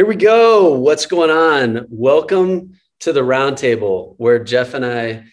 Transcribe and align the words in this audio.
Here 0.00 0.06
we 0.06 0.16
go. 0.16 0.72
What's 0.78 1.04
going 1.04 1.28
on? 1.28 1.84
Welcome 1.90 2.80
to 3.00 3.12
the 3.12 3.20
roundtable 3.20 4.14
where 4.16 4.42
Jeff 4.42 4.72
and 4.72 4.82
I 4.82 5.24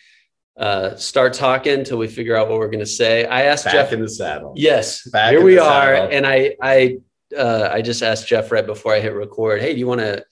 uh, 0.58 0.98
start 0.98 1.36
talking 1.36 1.72
until 1.80 1.98
we 1.98 2.10
figure 2.10 2.36
out 2.36 2.50
what 2.50 2.58
we're 2.60 2.68
going 2.68 2.82
to 2.82 2.86
say. 2.86 3.26
I 3.26 3.44
asked 3.44 3.64
Back 3.64 3.76
Jeff. 3.76 3.94
in 3.94 4.02
the 4.02 4.10
saddle. 4.10 4.52
yes, 4.58 5.10
Back 5.10 5.32
here 5.32 5.42
we 5.42 5.58
are. 5.58 5.96
saddle. 5.96 6.10
And 6.12 6.28
I, 6.28 6.58
I, 6.62 6.98
uh, 7.34 7.70
I 7.72 7.82
just 7.82 8.04
asked 8.04 8.28
Jeff 8.28 8.52
right 8.52 8.66
before 8.66 8.94
I 8.94 9.00
hit 9.00 9.14
record. 9.14 9.62
Hey, 9.62 9.72
do 9.72 9.80
you 9.80 9.88
want 9.88 10.02
to 10.02 10.26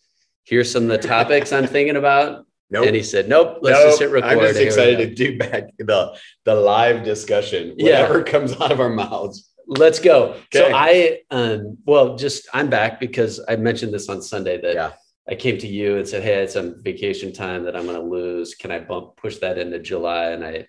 hear 0.43 0.65
some 0.65 0.83
of 0.83 0.89
the 0.89 0.97
topics 0.97 1.54
I'm 1.54 1.65
thinking 1.65 1.95
about? 1.95 2.45
Nope. 2.70 2.88
And 2.88 2.93
he 2.93 3.04
said, 3.04 3.29
Nope. 3.29 3.59
Let's 3.61 3.79
Nope. 3.79 3.88
just 3.88 3.99
hit 4.02 4.11
record. 4.11 4.27
I'm 4.27 4.39
just 4.41 4.59
excited 4.59 4.97
to 4.97 5.15
do 5.15 5.38
back 5.38 5.70
the 5.77 6.20
the 6.43 6.55
live 6.55 7.05
discussion. 7.05 7.75
Yeah. 7.77 8.02
Whatever 8.02 8.23
comes 8.25 8.52
out 8.59 8.73
of 8.73 8.81
our 8.81 8.89
mouths. 8.89 9.49
Let's 9.68 10.00
go. 10.00 10.36
So 10.54 10.71
I, 10.73 11.20
um, 11.32 11.77
well, 11.86 12.15
just 12.15 12.47
I'm 12.54 12.70
back 12.70 13.00
because 13.00 13.39
I 13.47 13.55
mentioned 13.55 13.93
this 13.93 14.10
on 14.10 14.21
Sunday 14.21 14.60
that 14.61 14.75
Yeah. 14.75 14.91
I 15.28 15.33
came 15.36 15.57
to 15.57 15.68
you 15.68 15.97
and 15.97 16.07
said, 16.07 16.21
"Hey, 16.21 16.43
it's 16.43 16.54
some 16.54 16.83
vacation 16.83 17.33
time 17.33 17.64
that 17.64 17.75
I'm 17.75 17.86
going 17.86 18.00
to 18.00 18.07
lose. 18.07 18.54
Can 18.54 18.69
I 18.71 18.79
bump 18.79 19.15
push 19.18 19.38
that 19.38 19.57
into 19.57 19.79
July?" 19.79 20.32
And 20.32 20.46
I, 20.46 20.68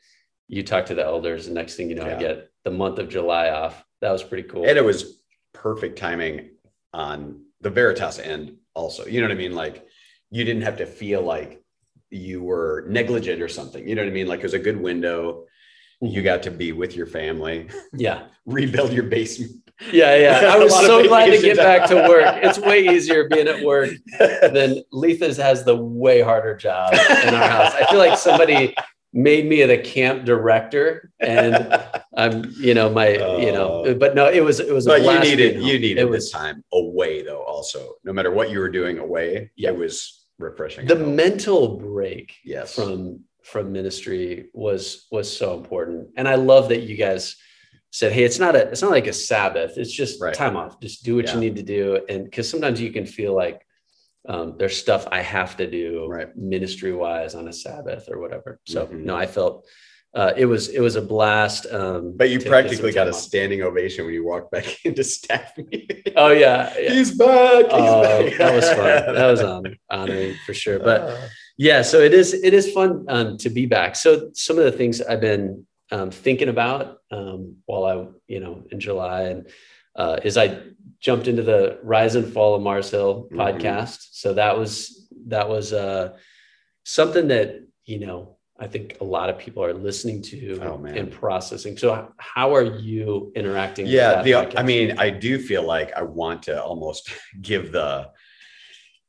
you 0.48 0.62
talked 0.62 0.88
to 0.88 0.94
the 0.94 1.04
elders, 1.04 1.46
and 1.46 1.54
next 1.54 1.76
thing 1.76 1.90
you 1.90 1.94
know, 1.94 2.06
I 2.06 2.14
get 2.14 2.48
the 2.64 2.70
month 2.70 2.98
of 2.98 3.08
July 3.08 3.50
off. 3.50 3.84
That 4.00 4.12
was 4.12 4.22
pretty 4.22 4.48
cool. 4.48 4.66
And 4.66 4.78
it 4.78 4.84
was 4.84 5.20
perfect 5.52 5.98
timing 5.98 6.50
on 6.94 7.42
the 7.60 7.70
Veritas 7.70 8.18
end 8.18 8.56
also. 8.74 9.06
You 9.06 9.20
know 9.20 9.28
what 9.28 9.34
I 9.34 9.38
mean? 9.38 9.54
Like 9.54 9.86
you 10.30 10.44
didn't 10.44 10.62
have 10.62 10.78
to 10.78 10.86
feel 10.86 11.22
like 11.22 11.62
you 12.10 12.42
were 12.42 12.86
negligent 12.88 13.42
or 13.42 13.48
something. 13.48 13.86
You 13.86 13.94
know 13.94 14.02
what 14.02 14.10
I 14.10 14.12
mean? 14.12 14.26
Like 14.26 14.40
it 14.40 14.44
was 14.44 14.54
a 14.54 14.58
good 14.58 14.80
window. 14.80 15.44
You 16.00 16.22
got 16.22 16.42
to 16.44 16.50
be 16.50 16.72
with 16.72 16.94
your 16.94 17.06
family, 17.06 17.68
yeah, 17.94 18.26
rebuild 18.46 18.92
your 18.92 19.04
basement. 19.04 19.52
yeah, 19.92 20.14
yeah. 20.16 20.50
I 20.54 20.58
was 20.58 20.72
so 20.74 21.06
glad 21.08 21.26
to 21.30 21.40
get 21.40 21.56
back 21.56 21.88
to 21.88 21.94
work. 21.96 22.36
It's 22.42 22.58
way 22.58 22.86
easier 22.94 23.28
being 23.28 23.48
at 23.48 23.64
work 23.64 23.90
than 24.18 24.82
Letha's 24.92 25.36
has 25.38 25.64
the 25.64 25.76
way 25.76 26.20
harder 26.20 26.54
job 26.56 26.92
in 26.92 27.34
our 27.34 27.48
house. 27.48 27.72
I 27.74 27.86
feel 27.90 27.98
like 27.98 28.18
somebody 28.18 28.74
made 29.14 29.46
me 29.46 29.64
the 29.64 29.78
camp 29.78 30.26
director, 30.26 31.10
and 31.20 31.54
I'm, 32.14 32.44
you 32.58 32.74
know, 32.74 32.90
my, 32.90 33.08
you 33.38 33.52
know, 33.52 33.84
Oh. 33.86 33.94
but 33.94 34.14
no, 34.14 34.28
it 34.30 34.40
was 34.44 34.60
it 34.60 34.72
was. 34.74 34.86
A 34.86 34.90
but 34.90 35.02
you 35.02 35.18
needed 35.20 35.62
you 35.62 35.78
needed 35.78 36.02
it 36.02 36.10
this 36.10 36.24
was 36.24 36.30
time 36.30 36.62
away 36.74 37.22
though 37.22 37.42
also 37.42 37.94
no 38.04 38.12
matter 38.12 38.30
what 38.30 38.50
you 38.50 38.58
were 38.58 38.68
doing 38.70 38.98
away 38.98 39.50
Yeah. 39.56 39.70
it 39.70 39.78
was 39.78 40.26
refreshing 40.38 40.86
the 40.86 40.96
mental 40.96 41.78
break 41.78 42.34
yes 42.44 42.74
from 42.74 43.20
from 43.46 43.72
ministry 43.72 44.48
was 44.52 45.06
was 45.12 45.28
so 45.40 45.56
important 45.56 46.08
and 46.16 46.26
i 46.28 46.34
love 46.34 46.68
that 46.70 46.80
you 46.82 46.96
guys 46.96 47.36
said 47.92 48.10
hey 48.12 48.24
it's 48.24 48.40
not 48.40 48.56
a 48.56 48.62
it's 48.72 48.82
not 48.82 48.90
like 48.90 49.06
a 49.06 49.12
sabbath 49.12 49.72
it's 49.78 49.92
just 49.92 50.20
Right. 50.20 50.34
time 50.34 50.56
off 50.56 50.80
just 50.80 51.04
do 51.04 51.14
what 51.16 51.26
Yeah. 51.26 51.34
you 51.34 51.40
need 51.40 51.56
to 51.56 51.62
do 51.62 52.00
and 52.08 52.24
because 52.24 52.48
sometimes 52.50 52.80
you 52.80 52.90
can 52.92 53.06
feel 53.06 53.34
like 53.34 53.58
um, 54.28 54.56
there's 54.58 54.76
stuff 54.76 55.06
i 55.12 55.20
have 55.22 55.56
to 55.58 55.66
do 55.70 56.06
Right. 56.08 56.30
ministry 56.36 56.92
wise 56.92 57.34
on 57.36 57.46
a 57.46 57.52
sabbath 57.52 58.04
or 58.10 58.18
whatever 58.22 58.58
so 58.66 58.86
Mhm. 58.86 59.04
no 59.04 59.14
i 59.16 59.26
felt 59.26 59.66
uh, 60.14 60.32
it 60.36 60.46
was 60.46 60.68
it 60.68 60.80
was 60.80 60.96
a 60.96 61.02
blast 61.02 61.66
um, 61.80 62.16
but 62.16 62.30
you 62.30 62.40
practically 62.40 62.90
got 62.90 63.06
a 63.06 63.10
off. 63.10 63.16
standing 63.28 63.60
ovation 63.62 64.04
when 64.06 64.14
you 64.14 64.24
walked 64.24 64.50
back 64.50 64.66
into 64.88 65.04
staff 65.04 65.52
meeting 65.58 66.02
oh 66.16 66.30
yeah, 66.44 66.72
yeah. 66.80 66.90
he's 66.94 67.10
back 67.16 67.64
he's 67.66 67.92
Oh, 67.96 68.02
back. 68.02 68.38
that 68.38 68.52
was 68.58 68.66
fun 68.80 69.14
that 69.18 69.28
was 69.32 69.40
um, 69.42 69.64
honoring 69.90 70.34
for 70.46 70.54
sure 70.54 70.78
but 70.80 71.00
Uh, 71.02 71.28
Yeah, 71.58 71.82
so 71.82 72.00
it 72.00 72.12
is 72.12 72.34
it 72.34 72.52
is 72.52 72.70
fun 72.72 73.04
um, 73.08 73.38
to 73.38 73.48
be 73.50 73.66
back. 73.66 73.96
So 73.96 74.30
some 74.34 74.58
of 74.58 74.64
the 74.64 74.72
things 74.72 75.00
I've 75.00 75.20
been 75.22 75.66
um, 75.90 76.10
thinking 76.10 76.48
about 76.48 76.98
um, 77.10 77.56
while 77.66 77.84
I 77.84 78.06
you 78.28 78.40
know 78.40 78.64
in 78.70 78.78
July 78.80 79.22
and 79.22 79.48
uh, 79.94 80.20
is 80.22 80.36
I 80.36 80.60
jumped 81.00 81.28
into 81.28 81.42
the 81.42 81.78
Rise 81.82 82.14
and 82.14 82.30
Fall 82.32 82.54
of 82.56 82.62
Mars 82.62 82.90
Hill 82.90 83.28
Mhm. 83.32 83.36
podcast. 83.38 84.08
So 84.12 84.34
that 84.34 84.58
was 84.58 85.08
that 85.28 85.48
was 85.48 85.72
uh, 85.72 86.16
something 86.84 87.28
that 87.28 87.62
you 87.84 88.00
know 88.06 88.36
I 88.58 88.66
think 88.68 88.96
a 89.00 89.04
lot 89.04 89.28
of 89.30 89.38
people 89.38 89.62
are 89.64 89.74
listening 89.74 90.22
to 90.22 90.58
Oh, 90.62 90.84
and 90.84 91.10
processing. 91.10 91.76
So 91.78 92.12
how 92.18 92.54
are 92.54 92.64
you 92.64 93.32
interacting? 93.34 93.86
yeah 93.86 94.16
with 94.16 94.24
the 94.26 94.32
podcast? 94.32 94.58
i 94.58 94.62
mean 94.62 94.98
i 94.98 95.08
do 95.10 95.38
feel 95.38 95.62
like 95.74 95.92
i 95.94 96.02
want 96.02 96.42
to 96.44 96.62
almost 96.62 97.10
give 97.40 97.70
the 97.72 98.08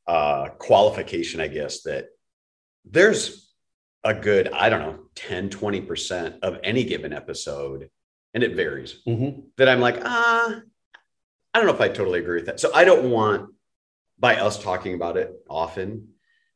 uh 0.08 0.50
qualification 0.68 1.40
i 1.42 1.48
guess 1.48 1.82
that 1.84 2.06
there's 2.92 3.54
a 4.04 4.14
good 4.14 4.50
i 4.54 4.70
don't 4.70 4.80
know 4.80 5.00
10 5.16 5.50
20% 5.50 6.40
of 6.44 6.60
any 6.64 6.84
given 6.84 7.14
episode 7.14 7.90
and 8.34 8.44
it 8.44 8.56
varies 8.56 9.02
Mhm. 9.08 9.44
that 9.58 9.68
i'm 9.70 9.80
like 9.82 10.00
ah 10.04 10.62
i 11.54 11.58
don't 11.60 11.68
know 11.68 11.74
if 11.74 11.82
i 11.82 11.90
totally 11.90 12.20
agree 12.20 12.38
with 12.38 12.46
that 12.46 12.60
so 12.60 12.74
i 12.74 12.84
don't 12.84 13.10
want 13.10 13.50
by 14.20 14.36
us 14.38 14.62
talking 14.62 14.94
about 14.94 15.18
it 15.18 15.32
often 15.50 16.10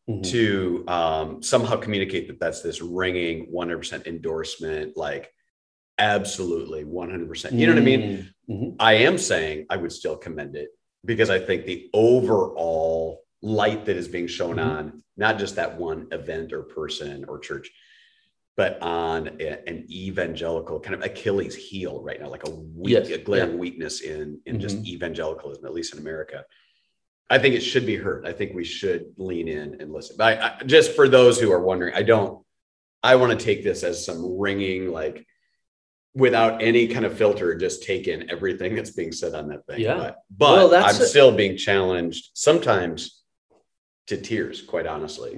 Mhm. 0.10 0.24
to 0.32 0.84
um, 0.88 1.44
somehow 1.44 1.76
communicate 1.78 2.28
that 2.28 2.40
that's 2.40 2.62
this 2.64 2.82
ringing 2.82 3.52
100% 3.52 4.08
endorsement 4.08 4.98
like 4.98 5.32
absolutely 6.00 6.84
100% 6.84 7.52
you 7.54 7.68
know 7.68 7.74
what 7.74 7.82
i 7.82 7.86
mean 7.86 8.30
Mhm. 8.50 8.76
I 8.80 8.94
am 8.96 9.18
saying 9.18 9.68
I 9.70 9.78
would 9.78 9.92
still 9.94 10.18
commend 10.18 10.56
it 10.58 10.70
because 11.06 11.30
I 11.30 11.40
think 11.40 11.66
the 11.66 11.90
overall 11.94 13.22
light 13.42 13.86
that 13.86 13.96
is 13.96 14.08
being 14.10 14.28
shown 14.28 14.56
Mhm. 14.58 14.66
on 14.66 15.04
not 15.22 15.38
just 15.40 15.56
that 15.56 15.78
one 15.78 16.08
event 16.12 16.52
or 16.52 16.64
person 16.64 17.24
or 17.30 17.40
church, 17.40 17.70
but 18.58 18.82
on 18.82 19.28
a- 19.40 19.70
an 19.70 19.86
evangelical 19.90 20.80
kind 20.82 20.96
of 20.96 21.04
Achilles 21.04 21.56
heel 21.56 22.02
right 22.04 22.20
now, 22.20 22.30
like 22.30 22.46
a 22.48 22.52
weak, 22.52 22.94
Yes, 22.96 23.10
a 23.10 23.20
glaring 23.20 23.58
weakness 23.58 24.02
in 24.02 24.42
in 24.46 24.60
just 24.60 24.78
Mhm. 24.82 24.88
evangelicalism, 24.88 25.64
at 25.66 25.74
least 25.74 25.94
in 25.94 26.00
America. 26.00 26.44
I 27.30 27.38
think 27.40 27.56
it 27.56 27.62
should 27.62 27.86
be 27.86 27.96
heard. 27.96 28.26
I 28.28 28.34
think 28.34 28.54
we 28.54 28.66
should 28.66 29.14
lean 29.16 29.48
in 29.48 29.80
and 29.80 29.94
listen. 29.94 30.18
But 30.18 30.26
I, 30.28 30.58
I, 30.60 30.64
just 30.66 30.92
for 30.98 31.08
those 31.08 31.40
who 31.40 31.50
are 31.54 31.64
wondering, 31.64 31.94
I 31.96 32.02
don't. 32.04 32.44
I 33.04 33.16
want 33.16 33.32
to 33.38 33.46
take 33.46 33.64
this 33.64 33.84
as 33.84 34.06
some 34.06 34.38
ringing 34.38 34.92
like 34.92 35.26
without 36.14 36.62
any 36.62 36.88
kind 36.90 37.06
of 37.06 37.18
filter, 37.18 37.56
just 37.56 37.84
take 37.84 38.08
in 38.08 38.30
everything 38.30 38.76
that's 38.76 38.92
being 38.92 39.14
said 39.14 39.34
on 39.34 39.48
that 39.48 39.66
thing. 39.66 39.80
Yeah. 39.80 39.96
But, 39.98 40.16
but 40.30 40.54
Well, 40.58 40.68
that's 40.70 40.96
I'm 40.98 41.02
a- 41.02 41.06
still 41.06 41.32
being 41.32 41.56
challenged 41.58 42.32
sometimes 42.34 43.21
to 44.12 44.18
tears, 44.22 44.62
quite 44.62 44.86
honestly, 44.86 45.32
uh, 45.34 45.38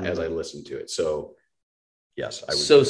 Mm. 0.00 0.06
as 0.06 0.18
I 0.18 0.26
listen 0.26 0.62
to 0.64 0.76
it. 0.78 0.90
So, 0.90 1.36
yes, 2.16 2.44
I 2.48 2.52
would. 2.52 2.58
so 2.58 2.84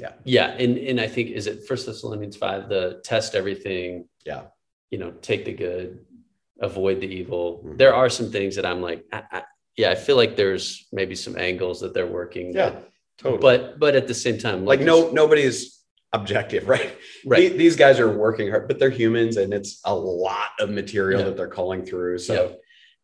Yeah. 0.00 0.12
yeah 0.24 0.48
and 0.62 0.78
and 0.78 0.98
i 1.00 1.06
think 1.06 1.26
is 1.30 1.46
it 1.46 1.56
first 1.68 1.84
thessalonians 1.86 2.36
5 2.36 2.68
the 2.68 2.84
test 3.04 3.34
everything 3.40 4.08
Yeah. 4.30 4.44
you 4.90 4.98
know 4.98 5.10
take 5.30 5.44
the 5.44 5.52
good 5.52 5.88
avoid 6.68 6.96
the 7.04 7.06
evil 7.20 7.44
Mhm. 7.64 7.76
there 7.78 7.94
are 8.00 8.08
some 8.18 8.28
things 8.36 8.56
that 8.56 8.66
i'm 8.70 8.80
like 8.88 9.00
I, 9.12 9.20
I, 9.36 9.42
yeah 9.76 9.90
i 9.94 9.94
feel 10.06 10.16
like 10.22 10.34
there's 10.34 10.88
maybe 10.98 11.14
some 11.14 11.36
angles 11.48 11.76
that 11.82 11.92
they're 11.94 12.14
working 12.22 12.46
yeah, 12.54 12.70
that- 12.70 12.88
totally. 13.18 13.42
but 13.46 13.78
but 13.78 13.92
at 14.00 14.06
the 14.08 14.14
same 14.24 14.38
time 14.38 14.58
like, 14.64 14.80
no, 14.80 14.96
nobody's 15.22 15.58
objective, 16.20 16.64
right? 16.76 16.90
right 17.34 17.50
These 17.64 17.76
guys 17.84 17.96
are 18.02 18.10
working 18.26 18.48
hard, 18.52 18.64
but 18.68 18.76
they're 18.78 18.96
humans 19.02 19.34
and 19.42 19.50
it's 19.58 19.72
a 19.84 19.94
lot 19.94 20.50
of 20.62 20.66
material 20.70 21.20
Yeah. 21.20 21.26
that 21.28 21.36
they're 21.38 21.54
calling 21.60 21.82
through. 21.88 22.18
So. 22.18 22.34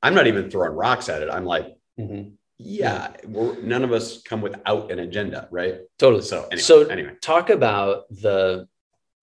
I'm 0.03 0.15
not 0.15 0.27
even 0.27 0.51
throwing 0.51 0.73
rocks 0.77 1.09
at 1.09 1.23
it. 1.23 1.29
I'm 1.31 1.45
like, 1.45 1.77
Mhm. 1.99 2.33
yeah, 2.59 3.13
we're, 3.25 3.61
none 3.63 3.85
of 3.85 3.93
us 3.93 4.23
come 4.23 4.41
without 4.41 4.91
an 4.91 4.99
agenda, 5.01 5.49
right? 5.51 5.81
totally 5.99 6.23
So, 6.23 6.45
anyway, 6.45 6.59
so 6.63 6.87
anyway. 6.87 7.13
talk 7.21 7.51
about 7.51 8.09
the 8.11 8.69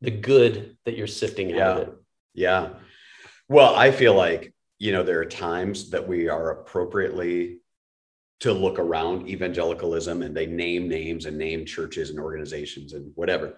the 0.01 0.11
good 0.11 0.77
that 0.85 0.95
you're 0.97 1.07
sifting 1.07 1.57
out 1.59 1.81
of 1.81 1.87
it 1.87 1.93
Yeah. 2.33 2.73
Well, 3.47 3.73
I 3.75 3.91
feel 3.91 4.13
like, 4.13 4.53
you 4.77 4.91
know, 4.91 5.03
there 5.03 5.19
are 5.21 5.25
times 5.25 5.91
that 5.91 6.05
we 6.07 6.27
are 6.27 6.51
appropriately 6.51 7.59
to 8.41 8.51
look 8.51 8.77
around 8.77 9.29
evangelicalism 9.29 10.21
and 10.21 10.35
they 10.35 10.45
name 10.45 10.89
names 10.89 11.25
and 11.25 11.37
name 11.37 11.65
churches 11.65 12.09
and 12.09 12.19
organizations 12.19 12.91
and 12.93 13.13
whatever. 13.15 13.57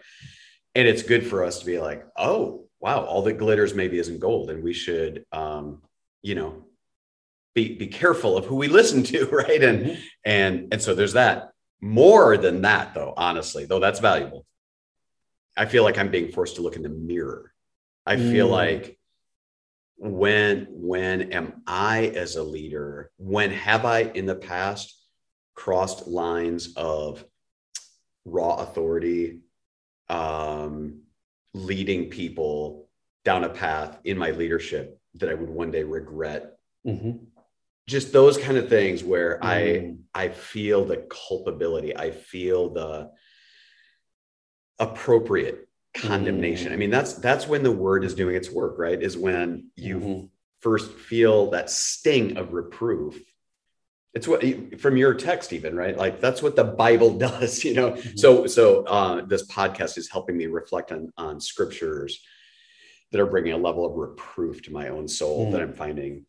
And 0.75 0.87
it's 0.87 1.01
good 1.01 1.25
for 1.25 1.43
us 1.43 1.59
to 1.59 1.65
be 1.65 1.79
like, 1.79 2.05
oh, 2.15 2.67
wow, 2.79 3.03
all 3.03 3.23
that 3.23 3.39
glitters 3.39 3.73
maybe 3.73 3.97
isn't 3.97 4.19
gold. 4.19 4.51
And 4.51 4.63
we 4.63 4.73
should, 4.73 5.25
um, 5.31 5.81
you 6.21 6.35
know, 6.35 6.66
be, 7.57 7.73
be 7.75 7.87
careful 7.87 8.37
of 8.37 8.45
who 8.45 8.55
we 8.55 8.67
listen 8.79 9.01
to, 9.03 9.25
right? 9.25 9.63
And 9.63 9.79
Mhm. 9.85 9.99
and 10.23 10.67
and 10.71 10.81
so 10.81 10.93
there's 10.93 11.13
that. 11.13 11.49
More 11.81 12.37
than 12.37 12.61
that, 12.61 12.93
though, 12.93 13.13
honestly, 13.17 13.65
though 13.65 13.79
that's 13.79 13.99
valuable. 13.99 14.45
I 15.55 15.65
feel 15.65 15.83
like 15.83 15.97
I'm 15.97 16.11
being 16.11 16.31
forced 16.31 16.55
to 16.57 16.61
look 16.61 16.75
in 16.75 16.83
the 16.83 16.89
mirror. 16.89 17.51
I 18.05 18.17
feel 18.17 18.47
Mm. 18.47 18.51
like 18.51 18.99
when 19.97 20.67
when 20.69 21.31
am 21.33 21.63
I 21.65 22.07
as 22.23 22.35
a 22.35 22.43
leader? 22.43 23.11
When 23.17 23.49
have 23.51 23.85
I 23.85 24.01
in 24.01 24.25
the 24.27 24.35
past 24.35 24.95
crossed 25.55 26.07
lines 26.07 26.75
of 26.75 27.25
raw 28.25 28.55
authority, 28.57 29.39
um, 30.09 31.01
leading 31.53 32.09
people 32.11 32.87
down 33.25 33.43
a 33.43 33.49
path 33.49 33.97
in 34.03 34.17
my 34.17 34.29
leadership 34.31 34.99
that 35.15 35.29
I 35.29 35.33
would 35.33 35.49
one 35.49 35.71
day 35.71 35.83
regret? 35.83 36.59
Mhm. 36.85 37.26
Just 37.87 38.11
those 38.11 38.37
kind 38.37 38.57
of 38.57 38.69
things 38.69 39.03
where 39.03 39.43
I 39.43 39.61
Mm. 39.61 39.97
I 40.13 40.29
feel 40.29 40.85
the 40.85 40.97
culpability. 41.09 41.95
I 41.95 42.11
feel 42.11 42.69
the 42.69 43.11
appropriate 44.79 45.67
condemnation. 45.93 46.69
Mm. 46.69 46.73
I 46.73 46.75
mean, 46.77 46.89
that's 46.89 47.13
that's 47.13 47.47
when 47.47 47.63
the 47.63 47.71
word 47.71 48.03
is 48.03 48.13
doing 48.13 48.35
its 48.35 48.51
work, 48.51 48.77
right? 48.77 49.01
Is 49.01 49.17
when 49.17 49.71
you've 49.75 50.03
Mhm. 50.03 50.29
first 50.59 50.91
feel 50.91 51.51
that 51.51 51.69
sting 51.69 52.37
of 52.37 52.53
reproof 52.53 53.19
it's 54.17 54.27
what 54.27 54.43
from 54.79 54.97
your 54.97 55.13
text 55.13 55.53
even 55.53 55.75
right 55.75 55.95
like 55.95 56.19
that's 56.19 56.41
what 56.41 56.55
the 56.55 56.63
bible 56.63 57.17
does 57.27 57.63
you 57.63 57.73
know 57.75 57.91
mm-hmm. 57.91 58.17
so 58.17 58.47
so 58.47 58.83
uh, 58.85 59.23
this 59.25 59.45
podcast 59.47 59.97
is 59.97 60.09
helping 60.09 60.35
me 60.35 60.47
reflect 60.47 60.91
on 60.91 61.13
on 61.17 61.39
scriptures 61.39 62.19
that 63.11 63.21
are 63.21 63.27
bringing 63.27 63.53
a 63.53 63.57
level 63.57 63.85
of 63.85 63.95
reproof 63.95 64.63
to 64.63 64.73
my 64.73 64.89
own 64.89 65.07
soul 65.07 65.47
mm. 65.47 65.51
that 65.51 65.61
i'm 65.61 65.73
finding 65.73 66.25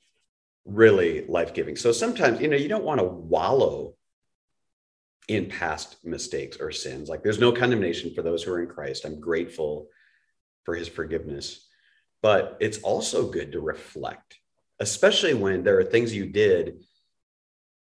really 0.68 1.24
life-giving 1.26 1.76
so 1.76 1.92
sometimes 1.92 2.40
you 2.40 2.48
know 2.48 2.56
you 2.56 2.68
don't 2.68 2.84
want 2.84 3.00
to 3.00 3.06
wallow 3.06 3.94
in 5.28 5.46
past 5.46 5.96
mistakes 6.04 6.58
or 6.60 6.70
sins 6.70 7.08
like 7.08 7.22
there's 7.22 7.40
no 7.40 7.52
condemnation 7.52 8.14
for 8.14 8.22
those 8.22 8.42
who 8.42 8.52
are 8.52 8.60
in 8.60 8.68
christ 8.68 9.04
i'm 9.04 9.20
grateful 9.20 9.88
for 10.64 10.74
his 10.74 10.88
forgiveness 10.88 11.66
but 12.22 12.56
it's 12.60 12.78
also 12.78 13.30
good 13.30 13.52
to 13.52 13.60
reflect 13.60 14.36
especially 14.80 15.34
when 15.34 15.62
there 15.64 15.78
are 15.78 15.84
things 15.84 16.14
you 16.14 16.26
did 16.26 16.80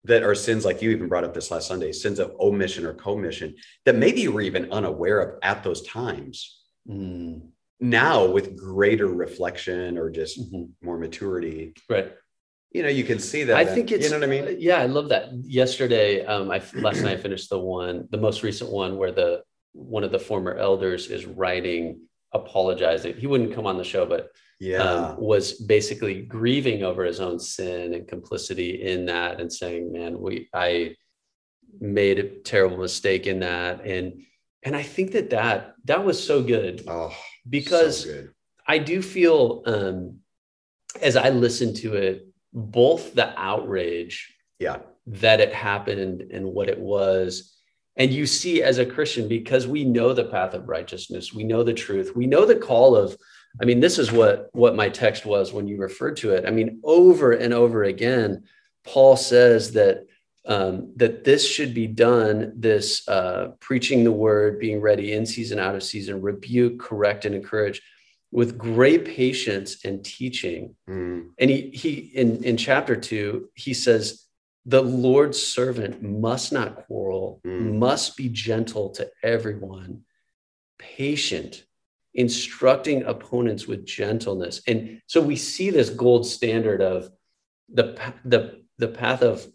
that 0.05 0.23
are 0.23 0.35
sins 0.35 0.65
like 0.65 0.81
you 0.81 0.91
even 0.91 1.07
brought 1.07 1.23
up 1.23 1.33
this 1.33 1.51
last 1.51 1.67
Sunday, 1.67 1.91
sins 1.91 2.19
of 2.19 2.33
omission 2.39 2.85
or 2.85 2.93
commission 2.93 3.55
that 3.85 3.95
maybe 3.95 4.21
you 4.21 4.31
were 4.31 4.41
even 4.41 4.71
unaware 4.71 5.19
of 5.19 5.39
at 5.43 5.63
those 5.63 5.81
times. 5.81 6.61
Mm. 6.87 7.49
Now, 7.81 8.25
with 8.25 8.57
greater 8.57 9.07
reflection 9.07 9.97
or 9.97 10.09
just 10.09 10.39
mm-hmm. 10.39 10.85
more 10.85 10.97
maturity, 10.97 11.73
right? 11.89 12.13
You 12.71 12.83
know, 12.83 12.89
you 12.89 13.03
can 13.03 13.19
see 13.19 13.43
that. 13.45 13.57
I 13.57 13.63
then. 13.63 13.75
think 13.75 13.91
it's. 13.91 14.05
You 14.05 14.11
know 14.11 14.19
what 14.19 14.29
I 14.29 14.31
mean? 14.31 14.47
Uh, 14.47 14.57
yeah, 14.59 14.77
I 14.77 14.85
love 14.85 15.09
that. 15.09 15.33
Yesterday, 15.43 16.25
um, 16.25 16.51
I 16.51 16.61
last 16.75 17.01
night 17.01 17.17
I 17.17 17.21
finished 17.21 17.49
the 17.49 17.59
one, 17.59 18.07
the 18.11 18.17
most 18.17 18.43
recent 18.43 18.71
one, 18.71 18.97
where 18.97 19.11
the 19.11 19.43
one 19.73 20.03
of 20.03 20.11
the 20.11 20.19
former 20.19 20.55
elders 20.55 21.07
is 21.07 21.25
writing, 21.25 22.01
apologizing. 22.33 23.15
He 23.15 23.27
wouldn't 23.27 23.55
come 23.55 23.65
on 23.65 23.77
the 23.77 23.83
show, 23.83 24.05
but 24.05 24.29
yeah. 24.59 24.83
Um, 24.83 25.17
was 25.17 25.53
basically 25.53 26.21
grieving 26.21 26.83
over 26.83 27.05
his 27.05 27.21
own 27.21 27.39
sin 27.39 27.93
and 27.93 28.07
complicity 28.07 28.83
in 28.83 29.05
that 29.05 29.39
and 29.39 29.51
saying, 29.51 29.91
man, 29.93 30.19
we, 30.19 30.49
I 30.53 30.95
made 31.79 32.19
a 32.19 32.39
terrible 32.39 32.77
mistake 32.77 33.25
in 33.25 33.39
that. 33.39 33.85
And, 33.85 34.23
and 34.63 34.75
I 34.75 34.83
think 34.83 35.13
that 35.13 35.29
that, 35.29 35.75
that 35.85 36.03
was 36.03 36.21
so 36.21 36.43
good 36.43 36.83
oh, 36.89 37.15
because 37.49 38.03
so 38.03 38.11
good. 38.11 38.33
I 38.67 38.79
do 38.79 39.01
feel, 39.01 39.63
um, 39.65 40.17
as 41.01 41.15
I 41.15 41.29
listened 41.29 41.77
to 41.77 41.95
it, 41.95 42.27
both 42.53 43.13
the 43.13 43.37
outrage 43.39 44.35
yeah. 44.59 44.77
that 45.07 45.39
it 45.39 45.53
happened 45.53 46.21
and 46.31 46.45
what 46.45 46.69
it 46.69 46.79
was, 46.79 47.55
and 47.95 48.11
you 48.11 48.25
see 48.25 48.63
as 48.63 48.77
a 48.77 48.85
Christian, 48.85 49.27
because 49.27 49.67
we 49.67 49.83
know 49.83 50.13
the 50.13 50.25
path 50.25 50.53
of 50.53 50.69
righteousness, 50.69 51.33
we 51.33 51.43
know 51.43 51.63
the 51.63 51.73
truth, 51.73 52.15
we 52.15 52.27
know 52.27 52.45
the 52.45 52.55
call 52.55 52.95
of 52.95 53.17
I 53.61 53.65
mean, 53.65 53.79
this 53.79 53.97
is 53.97 54.11
what 54.11 54.49
what 54.53 54.75
my 54.75 54.89
text 54.89 55.25
was 55.25 55.51
when 55.51 55.67
you 55.67 55.77
referred 55.77 56.17
to 56.17 56.31
it. 56.31 56.45
I 56.45 56.51
mean, 56.51 56.79
over 56.83 57.31
and 57.31 57.53
over 57.53 57.83
again, 57.83 58.43
Paul 58.85 59.17
says 59.17 59.73
that 59.73 60.05
um, 60.45 60.93
that 60.95 61.23
this 61.23 61.47
should 61.47 61.73
be 61.73 61.87
done. 61.87 62.53
This 62.55 63.07
uh, 63.07 63.49
preaching 63.59 64.03
the 64.03 64.11
word, 64.11 64.59
being 64.59 64.81
ready 64.81 65.13
in 65.13 65.25
season, 65.25 65.59
out 65.59 65.75
of 65.75 65.83
season, 65.83 66.21
rebuke, 66.21 66.79
correct, 66.79 67.25
and 67.25 67.35
encourage 67.35 67.81
with 68.31 68.57
great 68.57 69.05
patience 69.05 69.83
and 69.85 70.03
teaching. 70.05 70.75
Mm. 70.89 71.29
And 71.39 71.49
he 71.49 71.71
he 71.71 71.93
in 72.13 72.43
in 72.43 72.57
chapter 72.57 72.95
two 72.95 73.49
he 73.55 73.73
says 73.73 74.25
the 74.65 74.81
Lord's 74.81 75.41
servant 75.41 76.03
must 76.03 76.51
not 76.53 76.85
quarrel, 76.85 77.41
mm. 77.45 77.77
must 77.79 78.15
be 78.17 78.29
gentle 78.29 78.89
to 78.91 79.09
everyone, 79.23 80.03
patient 80.77 81.63
instructing 82.13 83.03
opponents 83.03 83.67
with 83.67 83.85
gentleness. 83.85 84.61
And 84.67 85.01
so 85.07 85.21
we 85.21 85.35
see 85.35 85.69
this 85.69 85.89
gold 85.89 86.25
standard 86.25 86.81
of 86.81 87.09
the, 87.71 87.99
the, 88.25 88.61
the 88.77 88.87
path 88.87 89.21
of 89.21 89.45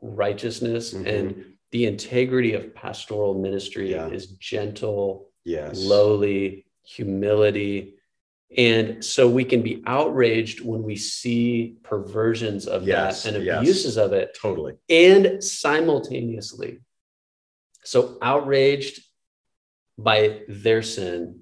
righteousness 0.00 0.92
mm-hmm. 0.92 1.06
and 1.06 1.44
the 1.70 1.86
integrity 1.86 2.54
of 2.54 2.74
pastoral 2.74 3.34
ministry 3.34 3.92
yeah. 3.92 4.08
is 4.08 4.26
gentle, 4.26 5.30
yes. 5.44 5.78
lowly, 5.78 6.66
humility. 6.84 7.94
And 8.56 9.04
so 9.04 9.28
we 9.28 9.44
can 9.44 9.62
be 9.62 9.82
outraged 9.86 10.60
when 10.60 10.82
we 10.82 10.96
see 10.96 11.76
perversions 11.82 12.66
of 12.66 12.86
yes, 12.86 13.22
that 13.22 13.34
and 13.34 13.48
abuses 13.48 13.96
yes, 13.96 14.04
of 14.04 14.12
it. 14.12 14.36
Totally. 14.40 14.74
And 14.88 15.42
simultaneously. 15.42 16.80
So 17.84 18.18
outraged 18.20 19.02
by 19.98 20.42
their 20.48 20.82
sin 20.82 21.40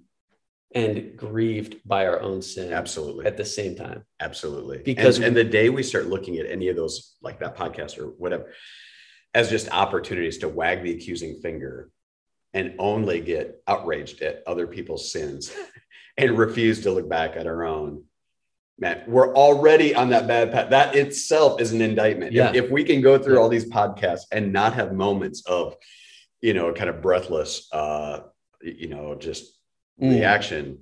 and 0.72 1.16
grieved 1.16 1.76
by 1.84 2.06
our 2.06 2.20
own 2.20 2.40
sin 2.42 2.72
absolutely 2.72 3.26
at 3.26 3.36
the 3.36 3.44
same 3.44 3.74
time 3.74 4.04
absolutely 4.20 4.78
because 4.78 5.16
and, 5.16 5.26
and, 5.26 5.36
the 5.36 5.42
day 5.42 5.68
we 5.68 5.82
start 5.82 6.06
looking 6.06 6.36
at 6.36 6.46
any 6.46 6.68
of 6.68 6.76
those 6.76 7.16
like 7.20 7.40
that 7.40 7.56
podcast 7.56 7.98
or 7.98 8.06
whatever 8.18 8.52
as 9.34 9.50
just 9.50 9.68
opportunities 9.70 10.38
to 10.38 10.48
wag 10.48 10.82
the 10.82 10.92
accusing 10.92 11.40
finger 11.40 11.90
and 12.54 12.74
only 12.78 13.20
get 13.20 13.62
outraged 13.66 14.22
at 14.22 14.42
other 14.46 14.66
people's 14.66 15.10
sins 15.10 15.52
and 16.28 16.38
refuse 16.38 16.82
to 16.82 16.90
look 16.90 17.08
back 17.08 17.36
at 17.36 17.46
our 17.46 17.64
own 17.64 18.04
man 18.78 19.02
we're 19.06 19.34
already 19.34 19.94
on 19.94 20.10
that 20.10 20.26
bad 20.26 20.50
path 20.50 20.70
that 20.70 20.94
itself 20.94 21.60
is 21.60 21.72
an 21.72 21.80
indictment 21.80 22.32
yeah. 22.32 22.50
if, 22.50 22.64
if 22.64 22.70
we 22.70 22.84
can 22.84 23.00
go 23.00 23.18
through 23.18 23.38
all 23.38 23.48
these 23.48 23.68
podcasts 23.70 24.24
and 24.32 24.52
not 24.52 24.72
have 24.74 24.92
moments 24.92 25.42
of 25.46 25.76
you 26.40 26.54
know 26.54 26.72
kind 26.72 26.88
of 26.88 27.02
breathless 27.02 27.68
uh 27.72 28.20
you 28.62 28.88
know 28.88 29.14
just 29.14 29.60
mm. 30.00 30.10
reaction, 30.10 30.78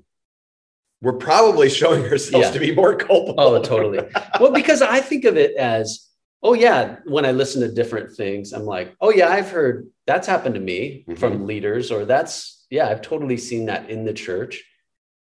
we're 1.00 1.14
probably 1.14 1.69
showing 1.81 2.05
ourselves 2.05 2.46
yeah. 2.46 2.52
to 2.52 2.61
be 2.61 2.75
more 2.75 2.96
culpable. 2.96 3.40
Oh, 3.40 3.62
totally. 3.62 4.00
well, 4.40 4.52
because 4.52 4.82
I 4.82 5.00
think 5.00 5.25
of 5.25 5.37
it 5.37 5.56
as, 5.56 6.08
oh 6.43 6.55
yeah, 6.55 6.96
when 7.05 7.25
I 7.25 7.32
listen 7.32 7.61
to 7.62 7.73
different 7.73 8.17
things, 8.17 8.52
I'm 8.52 8.64
like, 8.64 8.94
oh 9.00 9.11
yeah, 9.11 9.29
I've 9.29 9.50
heard 9.50 9.88
that's 10.06 10.26
happened 10.26 10.55
to 10.55 10.61
me 10.61 11.05
mm-hmm. 11.08 11.19
from 11.19 11.46
leaders, 11.46 11.90
or 11.90 12.05
that's 12.05 12.67
yeah, 12.70 12.88
I've 12.88 13.02
totally 13.02 13.37
seen 13.37 13.67
that 13.67 13.90
in 13.90 14.05
the 14.05 14.12
church. 14.12 14.64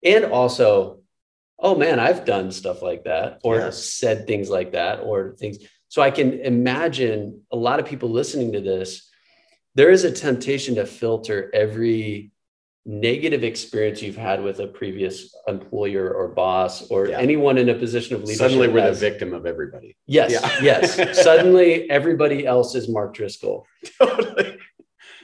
And 0.05 0.25
also, 0.25 0.99
oh 1.59 1.75
man, 1.75 1.99
I've 1.99 2.25
done 2.25 2.51
stuff 2.51 2.81
like 2.81 3.03
that, 3.05 3.39
or 3.43 3.57
yes. 3.57 3.83
said 3.83 4.27
things 4.27 4.49
like 4.49 4.73
that, 4.73 5.01
or 5.01 5.35
things. 5.37 5.57
So 5.89 6.01
I 6.01 6.11
can 6.11 6.39
imagine 6.39 7.41
a 7.51 7.57
lot 7.57 7.79
of 7.79 7.85
people 7.85 8.09
listening 8.09 8.53
to 8.53 8.61
this. 8.61 9.09
There 9.73 9.89
is 9.89 10.03
a 10.03 10.11
temptation 10.11 10.75
to 10.75 10.85
filter 10.85 11.49
every 11.53 12.31
negative 12.85 13.43
experience 13.43 14.01
you've 14.01 14.15
had 14.15 14.43
with 14.43 14.59
a 14.59 14.67
previous 14.67 15.35
employer 15.47 16.13
or 16.13 16.27
boss 16.27 16.87
or 16.89 17.07
yeah. 17.07 17.17
anyone 17.17 17.57
in 17.57 17.69
a 17.69 17.73
position 17.73 18.15
of 18.15 18.21
leadership. 18.21 18.37
Suddenly 18.37 18.67
we're 18.67 18.91
the 18.91 18.93
victim 18.93 19.33
of 19.33 19.47
everybody. 19.47 19.97
Yes. 20.05 20.31
Yeah. 20.31 20.59
yes. 20.61 21.23
Suddenly 21.23 21.89
everybody 21.89 22.45
else 22.45 22.75
is 22.75 22.87
Mark 22.87 23.15
Driscoll. 23.15 23.65
totally. 23.99 24.59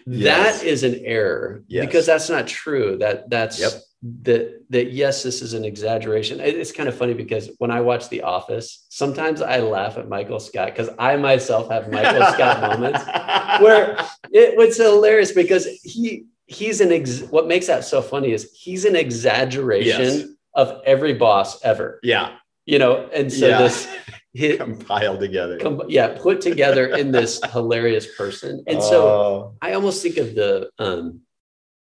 Yes. 0.07 0.61
That 0.61 0.65
is 0.67 0.83
an 0.83 1.01
error 1.05 1.63
yes. 1.67 1.85
because 1.85 2.07
that's 2.07 2.29
not 2.29 2.47
true. 2.47 2.97
That 2.97 3.29
that's 3.29 3.59
yep. 3.59 3.73
That 4.03 4.63
that 4.71 4.91
yes, 4.91 5.21
this 5.21 5.41
is 5.41 5.53
an 5.53 5.63
exaggeration. 5.63 6.39
It's 6.39 6.71
kind 6.71 6.89
of 6.89 6.95
funny 6.95 7.13
because 7.13 7.51
when 7.59 7.69
I 7.69 7.81
watch 7.81 8.09
The 8.09 8.23
Office, 8.23 8.85
sometimes 8.89 9.41
I 9.41 9.59
laugh 9.59 9.97
at 9.97 10.09
Michael 10.09 10.39
Scott 10.39 10.69
because 10.69 10.89
I 10.97 11.17
myself 11.17 11.69
have 11.69 11.91
Michael 11.91 12.25
Scott 12.33 12.61
moments 12.61 13.05
where 13.61 13.91
it, 14.31 14.59
it's 14.59 14.77
hilarious 14.77 15.31
because 15.31 15.67
he 15.83 16.25
he's 16.47 16.81
an 16.81 16.91
ex- 16.91 17.21
what 17.21 17.47
makes 17.47 17.67
that 17.67 17.83
so 17.85 18.01
funny 18.01 18.31
is 18.31 18.51
he's 18.53 18.85
an 18.85 18.95
exaggeration 18.95 20.01
yes. 20.01 20.27
of 20.55 20.81
every 20.85 21.13
boss 21.13 21.63
ever. 21.63 21.99
Yeah. 22.03 22.35
You 22.65 22.79
know, 22.79 23.07
and 23.13 23.31
so 23.31 23.47
yeah. 23.47 23.57
this 23.59 23.87
hit, 24.33 24.59
compiled 24.59 25.19
together. 25.19 25.59
Com- 25.59 25.83
yeah, 25.87 26.17
put 26.19 26.41
together 26.41 26.87
in 26.87 27.11
this 27.11 27.39
hilarious 27.51 28.07
person. 28.15 28.63
And 28.67 28.81
so 28.81 29.07
oh. 29.07 29.55
I 29.61 29.73
almost 29.73 30.01
think 30.01 30.17
of 30.17 30.35
the 30.35 30.69
um, 30.77 31.21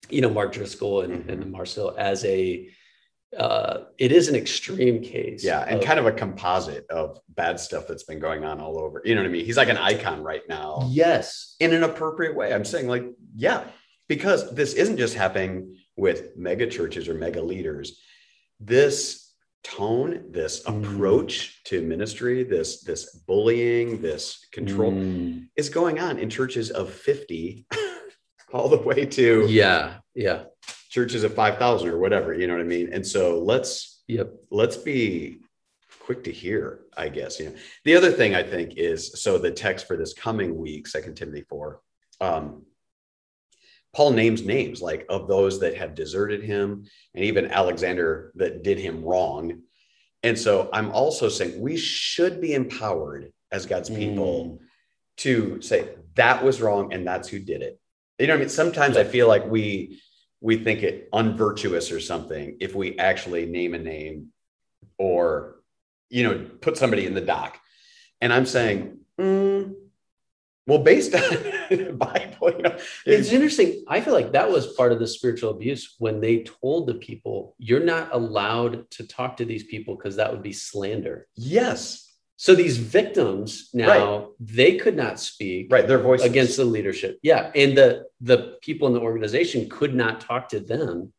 you 0.09 0.21
know, 0.21 0.29
Mark 0.29 0.53
Driscoll 0.53 1.01
and, 1.01 1.21
mm-hmm. 1.21 1.29
and 1.29 1.51
Mars 1.51 1.75
Hill 1.75 1.95
as 1.97 2.23
a 2.25 2.69
uh, 3.37 3.85
it 3.97 4.11
is 4.11 4.29
an 4.29 4.35
extreme 4.35 5.01
case. 5.01 5.43
Yeah, 5.43 5.61
and 5.61 5.79
of, 5.79 5.83
kind 5.83 5.99
of 5.99 6.05
a 6.05 6.11
composite 6.11 6.89
of 6.89 7.19
bad 7.29 7.59
stuff 7.59 7.85
that's 7.87 8.03
been 8.03 8.19
going 8.19 8.45
on 8.45 8.61
all 8.61 8.79
over. 8.79 9.01
You 9.03 9.15
know 9.15 9.21
what 9.21 9.27
I 9.27 9.31
mean? 9.31 9.45
He's 9.45 9.57
like 9.57 9.69
an 9.69 9.77
icon 9.77 10.23
right 10.23 10.43
now. 10.47 10.87
Yes. 10.89 11.55
In 11.59 11.73
an 11.73 11.83
appropriate 11.83 12.35
way. 12.35 12.53
I'm 12.53 12.65
saying, 12.65 12.87
like, 12.87 13.05
yeah, 13.35 13.65
because 14.07 14.53
this 14.53 14.73
isn't 14.73 14.97
just 14.97 15.15
happening 15.15 15.75
with 15.97 16.37
mega 16.37 16.67
churches 16.67 17.09
or 17.09 17.13
mega 17.13 17.41
leaders. 17.41 18.01
This 18.59 19.33
tone, 19.63 20.25
this 20.29 20.63
mm. 20.63 20.83
approach 20.83 21.61
to 21.65 21.81
ministry, 21.81 22.43
this 22.43 22.83
this 22.83 23.15
bullying, 23.27 24.01
this 24.01 24.45
control 24.51 24.91
mm. 24.91 25.47
is 25.57 25.69
going 25.69 25.99
on 25.99 26.19
in 26.19 26.29
churches 26.29 26.69
of 26.71 26.89
50 26.89 27.65
all 28.55 28.69
the 28.69 28.77
way 28.77 29.05
to 29.05 29.45
yeah, 29.49 29.95
yeah. 30.15 30.43
Churches 30.89 31.23
of 31.23 31.33
5,000 31.33 31.89
or 31.89 31.97
whatever, 31.99 32.33
you 32.33 32.47
know 32.47 32.53
what 32.53 32.61
I 32.61 32.65
mean? 32.65 32.93
And 32.93 33.05
so 33.05 33.39
let's 33.39 34.01
yep. 34.07 34.31
let's 34.49 34.77
be 34.77 35.39
quick 35.99 36.23
to 36.23 36.31
hear, 36.31 36.81
I 36.95 37.09
guess. 37.09 37.39
You 37.39 37.49
know, 37.49 37.55
the 37.83 37.95
other 37.95 38.11
thing 38.11 38.33
I 38.33 38.43
think 38.43 38.77
is 38.77 39.21
so 39.21 39.37
the 39.37 39.51
text 39.51 39.87
for 39.87 39.97
this 39.97 40.13
coming 40.13 40.55
week, 40.55 40.87
Second 40.87 41.15
Timothy 41.15 41.41
4, 41.49 41.81
um, 42.21 42.63
Paul 43.93 44.11
names 44.11 44.43
names 44.43 44.81
like 44.81 45.05
of 45.09 45.27
those 45.27 45.59
that 45.59 45.75
have 45.75 45.93
deserted 45.93 46.41
him 46.41 46.85
and 47.13 47.25
even 47.25 47.51
Alexander 47.51 48.31
that 48.35 48.63
did 48.63 48.79
him 48.79 49.03
wrong. 49.03 49.63
And 50.23 50.39
so 50.39 50.69
I'm 50.71 50.91
also 50.91 51.27
saying 51.27 51.59
we 51.59 51.75
should 51.75 52.39
be 52.39 52.53
empowered 52.53 53.33
as 53.51 53.65
God's 53.65 53.89
people 53.89 54.45
Mm. 54.45 54.59
to 55.17 55.61
say 55.61 55.89
that 56.15 56.43
was 56.43 56.61
wrong 56.61 56.93
and 56.93 57.05
that's 57.05 57.27
who 57.27 57.39
did 57.39 57.61
it. 57.61 57.79
You 58.19 58.27
know 58.27 58.33
what 58.33 58.37
I 58.37 58.39
mean? 58.41 58.49
Sometimes 58.49 58.97
I 58.97 59.03
feel 59.03 59.27
like 59.27 59.45
we 59.45 60.01
we 60.41 60.57
think 60.57 60.83
it 60.83 61.09
unvirtuous 61.11 61.91
or 61.91 61.99
something 61.99 62.57
if 62.59 62.75
we 62.75 62.97
actually 62.99 63.45
name 63.45 63.73
a 63.73 63.79
name 63.79 64.27
or 64.97 65.57
you 66.09 66.23
know 66.23 66.49
put 66.61 66.77
somebody 66.77 67.05
in 67.05 67.13
the 67.13 67.21
dock. 67.21 67.59
And 68.21 68.31
I'm 68.31 68.45
saying, 68.45 68.99
mm, 69.19 69.73
well, 70.67 70.79
based 70.79 71.13
on 71.13 71.21
the 71.69 71.93
Bible, 71.93 72.51
you 72.51 72.61
know, 72.63 72.77
It's 73.05 73.31
interesting. 73.31 73.83
I 73.87 74.01
feel 74.01 74.13
like 74.13 74.31
that 74.31 74.49
was 74.49 74.73
part 74.73 74.91
of 74.91 74.99
the 74.99 75.07
spiritual 75.07 75.51
abuse 75.51 75.95
when 75.99 76.21
they 76.21 76.43
told 76.43 76.87
the 76.87 76.95
people, 76.95 77.55
you're 77.59 77.83
not 77.83 78.09
allowed 78.13 78.89
to 78.91 79.05
talk 79.05 79.37
to 79.37 79.45
these 79.45 79.63
people 79.63 79.95
because 79.95 80.15
that 80.15 80.31
would 80.31 80.41
be 80.41 80.53
slander. 80.53 81.27
yes, 81.35 82.04
So 82.37 82.53
these 82.53 82.77
victims 82.77 83.69
now, 83.73 84.31
they 84.39 84.75
could 84.75 84.95
not 84.97 85.19
speak 85.19 85.71
right. 85.71 85.87
Their 85.87 85.99
voice 85.99 86.21
against 86.21 86.57
the 86.57 86.65
leadership. 86.65 87.17
Yeah. 87.23 87.51
And 87.55 87.77
the 87.77 88.05
the 88.19 88.57
people 88.61 88.87
in 88.87 88.93
the 88.93 88.99
organization 88.99 89.69
could 89.69 89.95
not 89.95 90.19
talk 90.21 90.49
to 90.49 90.59
them 90.59 91.13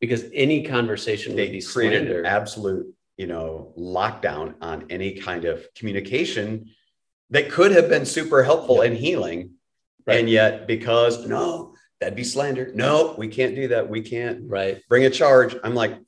because 0.00 0.24
any 0.32 0.62
conversation 0.62 1.34
would 1.34 1.52
be 1.52 1.60
created 1.60 2.04
slander. 2.06 2.20
an 2.20 2.26
absolute 2.26 2.94
you 3.16 3.26
know 3.26 3.74
lockdown 3.76 4.54
on 4.60 4.86
any 4.90 5.14
kind 5.14 5.44
of 5.44 5.66
communication 5.74 6.70
that 7.30 7.50
could 7.50 7.72
have 7.72 7.88
been 7.88 8.06
super 8.06 8.42
helpful 8.42 8.76
Yeah. 8.76 8.84
and 8.90 8.96
healing 8.96 9.50
Right. 10.06 10.20
and 10.20 10.30
yet 10.30 10.66
because 10.66 11.26
no 11.26 11.74
that'd 12.00 12.14
be 12.16 12.24
slander 12.24 12.70
no 12.74 13.14
we 13.18 13.28
can't 13.28 13.54
do 13.54 13.68
that 13.68 13.90
we 13.90 14.00
can't 14.00 14.48
right. 14.48 14.80
bring 14.88 15.04
a 15.04 15.10
charge 15.10 15.54
i'm 15.64 15.74
like 15.74 15.98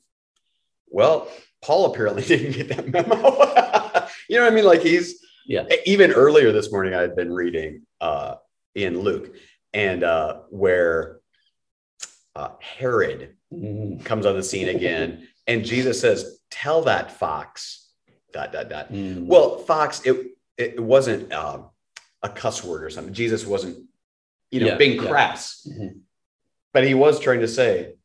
well 0.87 1.27
paul 1.61 1.91
apparently 1.93 2.23
didn't 2.31 2.53
get 2.53 2.69
that 2.69 2.87
memo 2.87 3.17
you 4.31 4.37
know 4.37 4.43
what 4.45 4.53
i 4.53 4.55
mean 4.55 4.63
like 4.65 4.81
he's 4.81 5.19
Yeah. 5.45 5.65
even 5.85 6.11
earlier 6.13 6.51
this 6.53 6.71
morning 6.71 6.93
i 6.93 7.01
had 7.01 7.15
been 7.17 7.33
reading 7.33 7.81
uh 7.99 8.35
in 8.75 9.01
luke 9.01 9.35
and 9.73 10.03
uh 10.03 10.39
where 10.49 11.19
uh, 12.35 12.49
herod 12.61 13.35
Mm, 13.53 14.05
comes 14.05 14.25
on 14.25 14.37
the 14.37 14.43
scene 14.43 14.69
again 14.69 15.27
and 15.45 15.65
jesus 15.65 15.99
says 15.99 16.39
tell 16.49 16.83
that 16.83 17.11
fox 17.11 17.89
dot 18.31 18.53
dot 18.53 18.69
dot 18.69 18.93
mm. 18.93 19.25
well 19.25 19.57
fox 19.57 20.01
it 20.05 20.15
it 20.57 20.79
wasn't 20.79 21.33
um, 21.33 21.69
a 22.23 22.29
cuss 22.29 22.63
word 22.63 22.85
or 22.85 22.89
something 22.89 23.13
jesus 23.13 23.45
wasn't 23.45 23.75
you 24.49 24.61
know 24.61 24.67
Yeah, 24.67 24.77
being 24.77 25.01
yeah. 25.03 25.09
crass 25.09 25.67
Mhm. 25.69 25.99
but 26.73 26.85
he 26.85 26.93
was 26.93 27.19
trying 27.19 27.41
to 27.41 27.47
say 27.49 27.95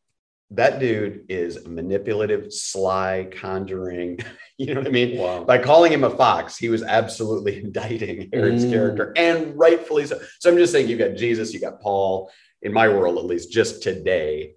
that 0.51 0.79
dude 0.79 1.25
is 1.29 1.67
manipulative 1.67 2.53
sly 2.53 3.27
conjuring 3.33 4.19
you 4.59 4.73
know 4.73 4.81
what 4.81 4.87
i 4.87 4.91
mean 4.91 5.19
wow. 5.19 5.43
by 5.45 5.59
calling 5.59 5.93
him 5.93 6.05
a 6.05 6.11
fox 6.11 6.57
he 6.57 6.69
was 6.69 6.83
absolutely 6.83 7.59
indicting 7.65 8.29
herod's 8.33 8.65
Mm. 8.65 8.71
character 8.71 9.13
and 9.17 9.59
rightfully 9.59 10.07
so 10.07 10.19
so 10.41 10.51
i'm 10.51 10.57
just 10.57 10.73
saying 10.73 10.89
you've 10.89 10.99
got 11.01 11.17
jesus 11.17 11.53
you 11.53 11.61
got 11.61 11.81
paul 11.81 12.31
in 12.63 12.73
my 12.73 12.89
world 12.89 13.19
at 13.19 13.25
least 13.25 13.51
just 13.51 13.83
today 13.83 14.53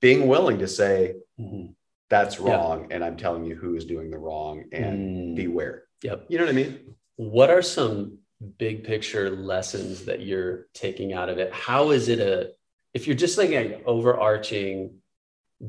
being 0.00 0.28
willing 0.28 0.58
to 0.58 0.68
say 0.68 1.14
Mhm. 1.40 1.74
that's 2.08 2.38
Yeah. 2.38 2.44
wrong 2.56 2.88
and 2.92 3.04
i'm 3.04 3.16
telling 3.16 3.44
you 3.44 3.56
who 3.56 3.74
is 3.74 3.84
doing 3.84 4.10
the 4.10 4.18
wrong 4.18 4.64
and 4.72 4.98
Mm. 4.98 5.34
beware 5.36 5.84
Yep. 6.02 6.26
you 6.28 6.38
know 6.38 6.44
what 6.44 6.50
i 6.50 6.56
mean 6.56 6.94
What 7.16 7.50
are 7.50 7.62
some 7.62 8.18
big 8.58 8.84
picture 8.84 9.30
lessons 9.30 10.04
that 10.04 10.20
you're 10.20 10.66
taking 10.74 11.14
out 11.14 11.30
of 11.30 11.38
it? 11.38 11.50
How 11.54 11.90
is 11.92 12.10
it 12.10 12.20
a, 12.20 12.52
if 12.96 13.06
you're 13.06 13.14
just 13.26 13.36
like 13.36 13.50
an 13.50 13.82
overarching 13.84 14.94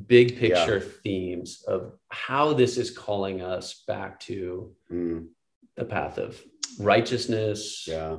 big 0.08 0.38
picture 0.38 0.80
themes 0.80 1.62
of 1.68 1.92
how 2.08 2.54
this 2.54 2.78
is 2.78 2.90
calling 2.90 3.42
us 3.42 3.84
back 3.86 4.18
to 4.22 4.74
Mm, 4.90 5.28
the 5.76 5.84
path 5.84 6.18
of 6.18 6.42
righteousness. 6.80 7.86
Yeah. 7.86 8.18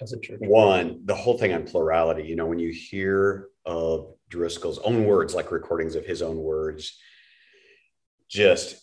As 0.00 0.14
a 0.14 0.18
church? 0.20 0.40
one 0.40 1.02
the 1.04 1.14
whole 1.14 1.36
thing 1.36 1.52
on 1.52 1.64
plurality 1.66 2.22
you 2.24 2.34
know 2.34 2.46
when 2.46 2.58
you 2.58 2.70
hear 2.72 3.48
of 3.66 4.14
driscoll's 4.30 4.78
own 4.78 5.04
words 5.04 5.34
like 5.34 5.52
recordings 5.52 5.94
of 5.94 6.06
his 6.06 6.22
own 6.22 6.38
words 6.38 6.98
just 8.26 8.80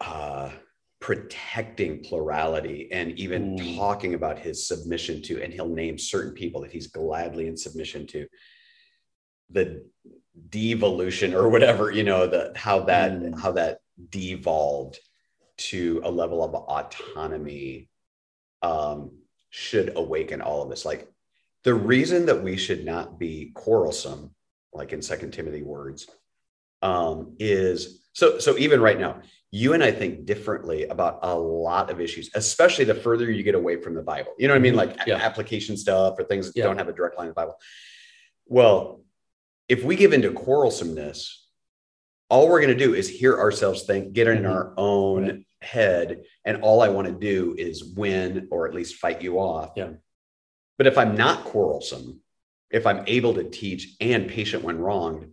uh 0.00 0.48
protecting 1.00 2.04
plurality 2.04 2.88
and 2.92 3.18
even 3.18 3.56
Mm. 3.56 3.76
talking 3.76 4.14
about 4.14 4.38
his 4.38 4.68
submission 4.68 5.22
to 5.22 5.42
and 5.42 5.52
he'll 5.52 5.68
name 5.68 5.98
certain 5.98 6.34
people 6.34 6.60
that 6.60 6.70
he's 6.70 6.88
gladly 6.88 7.46
in 7.46 7.56
submission 7.56 8.06
to 8.08 8.26
the 9.50 9.84
devolution 10.50 11.34
or 11.34 11.48
whatever 11.48 11.90
you 11.90 12.04
know 12.04 12.26
the 12.26 12.52
how 12.54 12.80
that 12.80 13.12
Mm. 13.12 13.38
how 13.40 13.52
that 13.52 13.80
devolved 14.10 14.98
to 15.56 16.00
a 16.04 16.10
level 16.10 16.44
of 16.44 16.54
autonomy 16.54 17.88
um 18.62 19.10
should 19.48 19.96
awaken 19.96 20.40
all 20.42 20.62
of 20.62 20.70
us 20.70 20.84
like 20.84 21.10
the 21.64 21.74
reason 21.74 22.26
that 22.26 22.42
we 22.42 22.56
should 22.56 22.84
not 22.84 23.18
be 23.18 23.50
quarrelsome 23.54 24.34
like 24.72 24.92
in 24.92 25.00
second 25.02 25.30
timothy 25.32 25.62
words 25.62 26.06
um 26.82 27.34
is 27.38 27.99
so 28.12 28.38
so 28.38 28.56
even 28.58 28.80
right 28.80 28.98
now 28.98 29.20
you 29.50 29.72
and 29.72 29.82
i 29.82 29.90
think 29.90 30.24
differently 30.24 30.84
about 30.86 31.18
a 31.22 31.34
lot 31.34 31.90
of 31.90 32.00
issues 32.00 32.30
especially 32.34 32.84
the 32.84 32.94
further 32.94 33.30
you 33.30 33.42
get 33.42 33.54
away 33.54 33.80
from 33.80 33.94
the 33.94 34.02
bible 34.02 34.32
you 34.38 34.46
know 34.48 34.54
what 34.54 34.58
i 34.58 34.62
mean 34.62 34.74
like 34.74 34.96
Yeah. 35.06 35.16
application 35.16 35.76
stuff 35.76 36.18
or 36.18 36.24
things 36.24 36.46
that 36.46 36.56
Yeah. 36.56 36.64
don't 36.64 36.78
have 36.78 36.88
a 36.88 36.92
direct 36.92 37.16
line 37.16 37.26
to 37.26 37.30
the 37.30 37.34
bible 37.34 37.56
well 38.46 39.02
if 39.68 39.84
we 39.84 39.96
give 39.96 40.12
into 40.12 40.30
quarrelsomeness 40.32 41.36
all 42.28 42.48
we're 42.48 42.60
going 42.60 42.76
to 42.76 42.84
do 42.84 42.94
is 42.94 43.08
hear 43.08 43.38
ourselves 43.38 43.82
think 43.84 44.12
get 44.12 44.28
in 44.28 44.42
Mhm. 44.42 44.50
our 44.50 44.74
own 44.76 45.24
Right. 45.26 45.44
head 45.62 46.24
and 46.44 46.62
all 46.62 46.80
i 46.82 46.88
want 46.88 47.06
to 47.06 47.12
do 47.14 47.54
is 47.58 47.84
win 47.84 48.48
or 48.50 48.66
at 48.66 48.74
least 48.74 48.96
fight 48.96 49.22
you 49.22 49.38
off 49.38 49.72
Yeah. 49.76 49.90
but 50.78 50.86
if 50.86 50.96
i'm 50.98 51.16
not 51.16 51.44
quarrelsome 51.44 52.20
if 52.70 52.86
i'm 52.86 53.04
able 53.06 53.34
to 53.34 53.44
teach 53.44 53.96
and 54.00 54.28
patient 54.28 54.62
when 54.64 54.78
wronged 54.78 55.32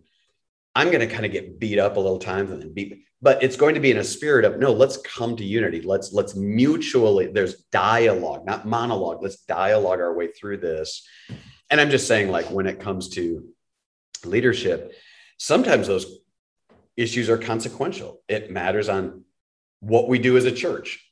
i'm 0.74 0.88
going 0.88 1.00
to 1.00 1.12
kind 1.14 1.26
of 1.26 1.32
get 1.32 1.58
beat 1.58 1.78
up 1.78 1.96
a 1.96 2.00
little 2.00 2.18
times 2.18 2.50
and 2.50 2.62
then 2.62 2.72
beat 2.72 3.04
but 3.20 3.42
it's 3.42 3.56
going 3.56 3.74
to 3.74 3.80
be 3.80 3.90
in 3.90 3.98
a 3.98 4.04
spirit 4.04 4.44
of 4.44 4.58
no 4.58 4.72
let's 4.72 4.96
come 4.98 5.36
to 5.36 5.44
unity. 5.44 5.80
Let's 5.80 6.12
let's 6.12 6.36
mutually 6.36 7.26
there's 7.26 7.62
dialogue 7.72 8.46
not 8.46 8.66
monologue. 8.66 9.22
Let's 9.22 9.38
dialogue 9.42 10.00
our 10.00 10.14
way 10.14 10.28
through 10.28 10.58
this. 10.58 11.06
And 11.70 11.80
i'm 11.80 11.90
just 11.90 12.06
saying 12.06 12.30
like 12.30 12.50
when 12.50 12.66
it 12.66 12.78
comes 12.80 13.08
to 13.10 13.44
leadership 14.24 14.92
sometimes 15.38 15.86
those 15.86 16.18
issues 16.96 17.28
are 17.30 17.38
consequential. 17.38 18.22
It 18.28 18.50
matters 18.50 18.88
on 18.88 19.24
what 19.80 20.08
we 20.08 20.18
do 20.18 20.36
as 20.36 20.44
a 20.44 20.52
church 20.52 21.04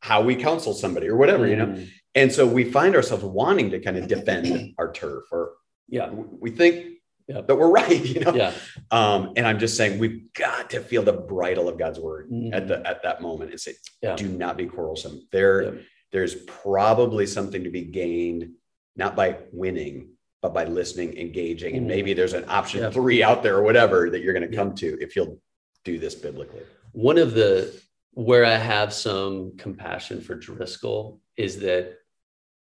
how 0.00 0.22
we 0.22 0.36
counsel 0.36 0.72
somebody 0.74 1.08
or 1.08 1.16
whatever 1.16 1.46
you 1.48 1.56
know? 1.56 1.66
Mm. 1.66 1.88
and 2.14 2.32
so 2.32 2.46
we 2.46 2.62
find 2.64 2.94
ourselves 2.94 3.24
wanting 3.24 3.70
to 3.70 3.80
kind 3.80 3.96
of 3.96 4.06
defend 4.06 4.74
our 4.78 4.92
turf 4.92 5.24
or 5.32 5.54
Yeah. 5.88 6.10
we 6.10 6.50
think 6.52 6.97
Yep. 7.28 7.46
that 7.46 7.56
we're 7.56 7.70
right 7.70 8.04
you 8.04 8.20
know 8.20 8.34
Yeah. 8.34 8.54
um, 8.90 9.32
and 9.36 9.46
I'm 9.46 9.58
just 9.58 9.76
saying 9.76 9.98
we've 9.98 10.32
got 10.32 10.70
to 10.70 10.80
feel 10.80 11.02
the 11.02 11.12
bridle 11.12 11.68
of 11.68 11.78
God's 11.78 12.00
word 12.00 12.30
Mhm. 12.30 12.54
at 12.54 12.66
the 12.68 12.86
at 12.86 13.02
that 13.02 13.20
moment 13.20 13.50
and 13.50 13.60
say, 13.60 13.74
Yeah. 14.02 14.16
do 14.16 14.28
not 14.28 14.56
be 14.56 14.66
quarrelsome. 14.66 15.28
There, 15.30 15.62
Yep. 15.62 15.74
there's 16.12 16.34
probably 16.46 17.26
something 17.26 17.64
to 17.64 17.70
be 17.70 17.82
gained, 17.84 18.52
not 18.96 19.14
by 19.14 19.38
winning, 19.52 20.12
but 20.40 20.54
by 20.54 20.64
listening, 20.64 21.18
engaging, 21.18 21.76
and 21.76 21.84
Mhm. 21.84 21.88
maybe 21.88 22.12
there's 22.14 22.32
an 22.32 22.46
option 22.48 22.80
Yeah. 22.80 22.90
three 22.90 23.22
out 23.22 23.42
there 23.42 23.56
or 23.58 23.62
whatever 23.62 24.08
that 24.10 24.22
you're 24.22 24.32
going 24.32 24.48
to 24.48 24.52
Yeah. 24.52 24.62
come 24.62 24.74
to 24.76 24.98
if 25.00 25.14
you'll 25.14 25.38
do 25.84 25.98
this 25.98 26.14
biblically. 26.14 26.62
one 26.92 27.18
of 27.18 27.34
the 27.34 27.70
where 28.14 28.44
I 28.46 28.56
have 28.56 28.92
some 28.92 29.56
compassion 29.58 30.20
for 30.22 30.34
Driscoll 30.34 31.20
is 31.36 31.60
that 31.60 31.98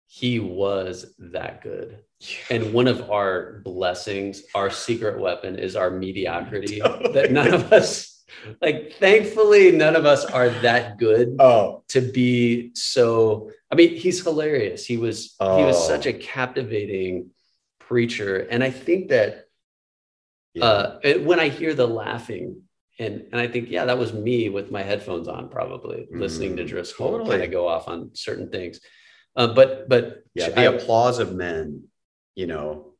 he 0.09 0.39
was 0.41 1.15
that 1.19 1.63
good. 1.63 1.99
And 2.51 2.73
one 2.73 2.89
of 2.89 3.11
our 3.11 3.61
blessings, 3.65 4.43
our 4.55 4.71
secret 4.71 5.21
weapon 5.21 5.59
is 5.59 5.77
our 5.77 5.91
mediocrity 5.91 6.81
Totally. 6.81 7.13
that 7.15 7.31
none 7.33 7.53
of 7.53 7.73
us 7.73 8.13
like 8.61 8.95
thankfully 8.95 9.73
none 9.73 9.97
of 9.97 10.05
us 10.05 10.25
are 10.25 10.49
that 10.49 10.99
good 10.99 11.37
Oh, 11.39 11.85
to 11.89 12.01
be 12.01 12.71
so 12.75 13.51
I 13.71 13.75
mean 13.75 13.97
he's 13.97 14.23
hilarious. 14.23 14.85
He 14.85 14.97
was 14.97 15.35
he 15.41 15.63
was 15.65 15.77
Oh. 15.77 15.89
such 15.89 16.07
a 16.07 16.13
captivating 16.13 17.31
preacher 17.81 18.39
and 18.51 18.65
I 18.65 18.71
think 18.71 19.09
that 19.11 19.45
yeah. 20.55 20.65
uh, 20.65 20.99
it- 21.03 21.23
when 21.23 21.39
I 21.39 21.49
hear 21.49 21.75
the 21.75 21.87
laughing, 21.87 22.63
and 22.99 23.27
and 23.31 23.39
I 23.41 23.47
think, 23.47 23.69
yeah, 23.71 23.85
that 23.85 23.99
was 23.99 24.13
me 24.15 24.49
with 24.49 24.71
my 24.71 24.83
headphones 24.83 25.29
on, 25.29 25.51
probably 25.51 26.09
listening 26.11 26.57
to 26.57 26.65
Driscoll 26.65 27.11
totally. 27.13 27.31
kind 27.31 27.43
of 27.43 27.51
go 27.51 27.69
off 27.69 27.89
on 27.89 28.11
certain 28.15 28.49
things. 28.51 28.81
Uh, 29.37 29.49
but 29.49 29.87
but 29.89 30.25
yeah. 30.35 30.47
I- 30.57 30.65
The 30.69 30.77
applause 30.77 31.19
of 31.19 31.35
men, 31.35 31.85
you 32.37 32.47
know, 32.47 32.93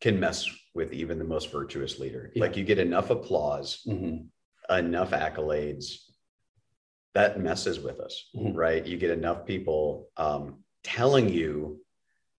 can 0.00 0.18
mess 0.18 0.48
with 0.74 0.92
even 0.92 1.18
the 1.18 1.24
most 1.24 1.52
virtuous 1.52 2.00
leader. 2.00 2.32
Yeah. 2.34 2.42
Like 2.42 2.56
you 2.56 2.64
get 2.64 2.78
enough 2.78 3.10
applause 3.10 3.82
Mhm, 3.86 4.26
enough 4.68 5.10
accolades 5.12 5.98
that 7.14 7.38
messes 7.38 7.78
with 7.78 8.00
us 8.00 8.28
Mhm. 8.34 8.56
right 8.56 8.84
you 8.84 8.96
get 8.96 9.10
enough 9.10 9.46
people 9.46 10.08
um, 10.16 10.64
telling 10.82 11.28
you 11.28 11.80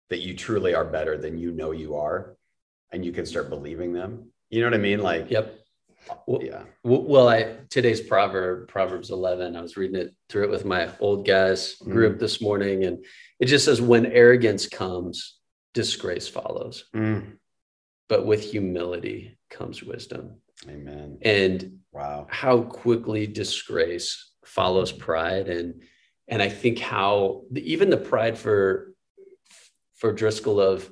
that 0.09 0.19
you 0.19 0.35
truly 0.35 0.73
are 0.73 0.83
better 0.83 1.17
than 1.17 1.37
you 1.37 1.51
know 1.51 1.71
you 1.71 1.95
are 1.95 2.35
and 2.91 3.05
you 3.05 3.13
can 3.13 3.25
start 3.25 3.49
believing 3.49 3.93
them 3.93 4.31
you 4.49 4.59
know 4.59 4.67
what 4.67 4.73
i 4.73 4.77
mean 4.77 4.99
like 5.01 5.29
yep, 5.31 5.55
Well, 6.27 6.43
yeah. 6.43 6.63
well, 6.83 7.27
I 7.29 7.57
today's 7.69 8.01
proverb, 8.01 8.67
Proverbs 8.67 9.09
11. 9.11 9.55
I 9.55 9.61
was 9.61 9.75
reading 9.77 9.95
it 9.99 10.11
through 10.29 10.43
it 10.43 10.49
with 10.51 10.65
my 10.65 10.89
old 10.99 11.25
guys 11.25 11.75
group 11.75 12.19
this 12.19 12.41
morning, 12.41 12.83
and 12.83 13.03
it 13.39 13.45
just 13.45 13.65
says, 13.65 13.81
"When 13.81 14.05
arrogance 14.05 14.67
comes, 14.67 15.39
disgrace 15.75 16.27
follows, 16.27 16.89
Mm. 16.95 17.37
but 18.09 18.25
with 18.25 18.41
humility 18.41 19.37
comes 19.51 19.83
wisdom." 19.83 20.41
Amen. 20.67 21.19
And 21.21 21.81
Wow. 21.91 22.25
how 22.29 22.63
quickly 22.63 23.27
disgrace 23.27 24.31
follows 24.43 24.91
pride, 24.91 25.47
and 25.49 25.83
and 26.27 26.41
I 26.41 26.49
think 26.49 26.79
how 26.79 27.43
the, 27.51 27.61
even 27.71 27.91
the 27.91 27.97
pride 27.97 28.35
for 28.39 28.95
for 29.93 30.11
Driscoll 30.11 30.59
of 30.59 30.89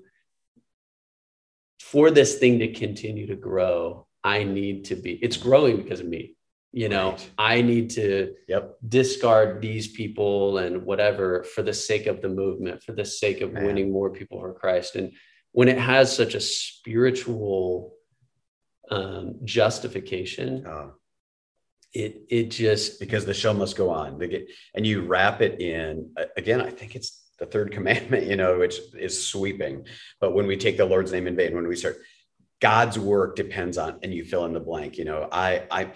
for 1.79 2.11
this 2.11 2.37
thing 2.39 2.59
to 2.59 2.71
continue 2.71 3.27
to 3.27 3.35
grow, 3.35 4.07
I 4.23 4.43
need 4.43 4.85
to 4.85 4.95
be. 4.95 5.13
It's 5.13 5.37
growing 5.37 5.77
because 5.77 5.99
of 6.01 6.07
me. 6.07 6.35
You 6.75 6.89
know, 6.89 7.12
Right. 7.12 7.30
I 7.38 7.62
need 7.62 7.92
to 7.92 8.34
Yep. 8.48 8.77
discard 8.88 9.62
these 9.62 9.88
people 9.89 10.58
and 10.58 10.84
whatever 10.86 11.44
for 11.44 11.62
the 11.62 11.74
sake 11.74 12.08
of 12.08 12.22
the 12.22 12.30
movement, 12.30 12.82
for 12.82 12.94
the 12.94 13.06
sake 13.06 13.42
of 13.42 13.53
Man. 13.53 13.63
winning 13.65 13.92
more 13.92 14.10
people 14.10 14.39
for 14.39 14.53
Christ. 14.56 14.96
And 14.96 15.12
when 15.51 15.68
it 15.68 15.77
has 15.77 16.13
such 16.15 16.34
a 16.34 16.39
spiritual 16.42 17.96
um, 18.89 19.39
justification, 19.46 20.65
Uh, 20.65 20.89
it 21.94 22.24
it 22.30 22.50
just 22.50 23.00
because 23.00 23.24
the 23.25 23.34
show 23.34 23.53
must 23.53 23.75
go 23.77 23.89
on. 23.89 24.20
And 24.75 24.86
you 24.86 25.01
wrap 25.01 25.42
it 25.42 25.62
in 25.62 26.13
again. 26.36 26.60
I 26.60 26.72
think 26.72 26.96
it's 26.96 27.22
the 27.39 27.46
third 27.46 27.72
commandment, 27.77 28.25
you 28.27 28.36
know, 28.36 28.58
which 28.60 28.80
is 29.00 29.25
sweeping. 29.27 29.86
But 30.20 30.34
when 30.34 30.48
we 30.48 30.58
take 30.58 30.77
the 30.77 30.86
Lord's 30.86 31.12
name 31.12 31.27
in 31.27 31.36
vain, 31.36 31.53
when 31.56 31.68
we 31.68 31.75
start, 31.75 31.98
God's 32.60 32.98
work 32.98 33.36
depends 33.36 33.77
on, 33.77 34.00
and 34.03 34.13
you 34.13 34.24
fill 34.25 34.46
in 34.46 34.53
the 34.53 34.60
blank. 34.60 34.98
You 34.98 35.06
know, 35.06 35.27
I, 35.32 35.63
I, 35.70 35.92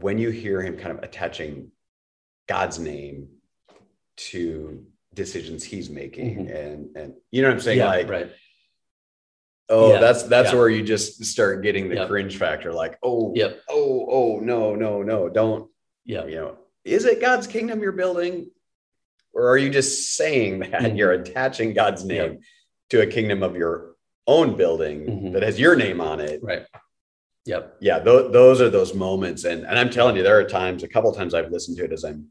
when 0.00 0.18
you 0.18 0.30
hear 0.30 0.62
him 0.62 0.76
kind 0.76 0.96
of 0.96 1.02
attaching 1.02 1.70
God's 2.48 2.78
name 2.78 3.28
to 4.16 4.86
decisions 5.14 5.64
he's 5.64 5.90
making, 5.90 6.46
Mhm. 6.46 6.54
and 6.54 6.96
and 6.96 7.14
you 7.30 7.42
know 7.42 7.48
what 7.48 7.54
I'm 7.54 7.60
saying, 7.60 7.78
yeah, 7.78 7.86
like, 7.86 8.08
right. 8.08 8.30
oh, 9.68 9.92
Yeah, 9.92 10.00
that's 10.00 10.22
that's 10.24 10.52
yeah. 10.52 10.58
where 10.58 10.68
you 10.68 10.82
just 10.82 11.24
start 11.24 11.62
getting 11.62 11.88
the 11.88 11.96
Yep. 11.96 12.08
cringe 12.08 12.36
factor, 12.36 12.72
like, 12.72 12.98
oh, 13.02 13.32
Yep. 13.34 13.60
oh, 13.68 14.06
oh, 14.08 14.40
no, 14.40 14.74
no, 14.74 15.02
no, 15.02 15.28
don't 15.28 15.70
Yeah. 16.04 16.26
you 16.26 16.36
know, 16.36 16.58
is 16.84 17.04
it 17.04 17.20
God's 17.20 17.46
kingdom 17.46 17.80
you're 17.82 17.92
building? 17.92 18.50
Or 19.32 19.48
are 19.50 19.58
you 19.58 19.70
just 19.70 20.14
saying 20.16 20.60
that 20.60 20.72
Mhm. 20.82 20.96
you're 20.98 21.12
attaching 21.12 21.74
God's 21.74 22.04
name 22.04 22.40
to 22.90 23.02
a 23.02 23.06
kingdom 23.06 23.42
of 23.42 23.56
your 23.56 23.94
own 24.26 24.56
building 24.56 25.06
Mhm. 25.06 25.32
that 25.34 25.42
has 25.42 25.60
your 25.60 25.76
name 25.76 26.00
on 26.00 26.20
it? 26.20 26.42
Right. 26.42 26.66
Yep. 27.46 27.76
Yeah, 27.80 27.98
th- 28.00 28.30
those 28.32 28.60
are 28.60 28.68
those 28.70 28.94
moments. 28.94 29.44
And, 29.44 29.64
and 29.64 29.78
I'm 29.78 29.90
telling 29.90 30.16
you, 30.16 30.22
there 30.22 30.38
are 30.38 30.44
times, 30.44 30.82
a 30.82 30.88
couple 30.88 31.12
times 31.12 31.34
I've 31.34 31.50
listened 31.50 31.76
to 31.78 31.84
it 31.84 31.92
as 31.92 32.04
I'm 32.04 32.26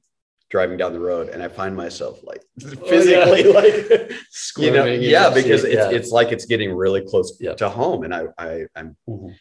driving 0.49 0.77
down 0.77 0.93
the 0.93 0.99
road 0.99 1.29
and 1.29 1.41
I 1.43 1.47
find 1.49 1.75
myself 1.75 2.19
like 2.23 2.41
physically 2.59 3.43
like, 3.53 4.11
you 4.57 4.71
know, 4.71 4.85
yeah, 4.85 5.29
because 5.33 5.61
seat. 5.63 5.73
it's, 5.73 5.75
Yeah. 5.75 5.89
it's 5.91 6.11
like 6.11 6.31
it's 6.31 6.45
getting 6.45 6.71
really 6.73 7.01
close 7.01 7.37
Yeah. 7.39 7.53
to 7.55 7.69
home. 7.69 8.03
And 8.03 8.13
I, 8.13 8.25
I, 8.37 8.65
I'm, 8.75 8.95
Mhm. 9.09 9.35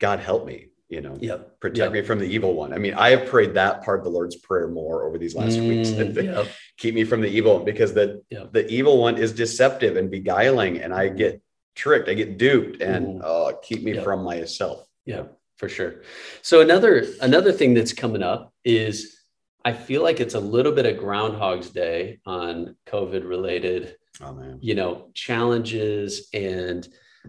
God 0.00 0.20
help 0.20 0.46
me, 0.46 0.68
you 0.88 1.00
know, 1.00 1.16
Yep. 1.20 1.60
protect 1.60 1.78
Yep. 1.78 1.92
me 1.92 2.02
from 2.02 2.18
the 2.20 2.24
evil 2.26 2.54
one. 2.54 2.72
I 2.72 2.78
mean, 2.78 2.94
I 2.94 3.10
have 3.10 3.26
prayed 3.28 3.54
that 3.54 3.82
part 3.84 3.98
of 4.00 4.04
the 4.04 4.10
Lord's 4.10 4.36
prayer 4.36 4.68
more 4.68 5.04
over 5.06 5.18
these 5.18 5.34
last 5.34 5.58
weeks. 5.58 5.90
Mm, 5.90 6.14
yep. 6.24 6.46
Keep 6.78 6.94
me 6.94 7.04
from 7.04 7.20
the 7.20 7.28
evil 7.28 7.56
one 7.56 7.64
because 7.64 7.92
the 7.94 8.22
Yeah. 8.30 8.44
the 8.52 8.66
evil 8.68 8.98
one 8.98 9.18
is 9.18 9.32
deceptive 9.32 9.96
and 9.96 10.10
beguiling, 10.10 10.78
and 10.80 10.94
I 10.94 11.08
Mhm. 11.10 11.16
get 11.18 11.42
tricked, 11.74 12.08
I 12.08 12.14
get 12.14 12.38
duped, 12.38 12.80
and 12.80 13.20
Mhm. 13.20 13.24
uh, 13.24 13.56
keep 13.62 13.82
me 13.82 13.94
Yeah. 13.94 14.02
from 14.04 14.22
myself. 14.22 14.87
Yeah, 15.08 15.24
for 15.56 15.70
sure. 15.70 16.02
So 16.42 16.60
another 16.60 17.06
another 17.22 17.50
thing 17.50 17.72
that's 17.72 17.94
coming 17.94 18.22
up 18.22 18.52
is 18.62 19.16
I 19.64 19.72
feel 19.72 20.02
like 20.02 20.20
it's 20.20 20.34
a 20.34 20.40
little 20.56 20.72
bit 20.72 20.84
of 20.84 20.98
Groundhog's 20.98 21.70
Day 21.70 22.20
on 22.26 22.76
COVID 22.86 23.26
related, 23.26 23.96
Oh 24.20 24.38
you 24.60 24.74
know, 24.74 25.08
challenges 25.14 26.28
and 26.34 26.86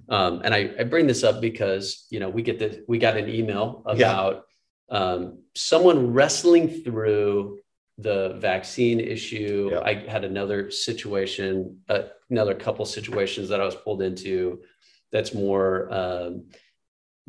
um, 0.09 0.41
and 0.43 0.53
I, 0.53 0.71
I 0.79 0.83
bring 0.83 1.07
this 1.07 1.23
up 1.23 1.39
because 1.39 2.05
you 2.09 2.19
know 2.19 2.29
we 2.29 2.41
get 2.41 2.59
the 2.59 2.83
we 2.89 2.97
got 2.99 3.15
an 3.15 3.29
email 3.29 3.81
Yeah. 3.87 3.93
about 3.93 4.45
um, 4.89 5.43
someone 5.55 6.13
wrestling 6.13 6.83
through 6.83 7.59
the 7.97 8.35
vaccine 8.39 8.99
issue. 8.99 9.69
Yeah. 9.71 9.81
I 9.91 9.93
had 10.15 10.25
another 10.25 10.69
situation, 10.69 11.79
uh, 11.87 12.03
another 12.29 12.55
couple 12.55 12.85
situations 12.85 13.47
that 13.49 13.61
I 13.61 13.65
was 13.65 13.75
pulled 13.75 14.01
into. 14.01 14.63
That's 15.13 15.33
more 15.33 15.91
um, 15.93 16.49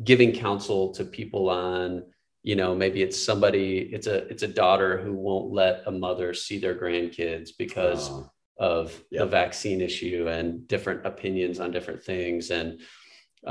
giving 0.03 0.31
counsel 0.31 0.91
to 0.93 1.03
people 1.03 1.49
on 1.49 2.03
you 2.43 2.55
know 2.55 2.73
maybe 2.73 3.01
it's 3.03 3.21
somebody 3.21 3.79
it's 3.95 4.07
a 4.07 4.27
it's 4.31 4.43
a 4.43 4.47
daughter 4.47 4.97
who 4.97 5.13
won't 5.13 5.51
let 5.53 5.83
a 5.85 5.91
mother 5.91 6.33
see 6.33 6.57
their 6.59 6.75
grandkids 6.75 7.49
because 7.57 8.09
Uh, 8.09 8.23
of 8.57 9.03
Yeah. 9.09 9.21
the 9.21 9.29
vaccine 9.41 9.81
issue 9.81 10.27
and 10.27 10.67
different 10.67 11.05
opinions 11.05 11.59
on 11.59 11.71
different 11.71 12.03
things. 12.03 12.51
And 12.51 12.79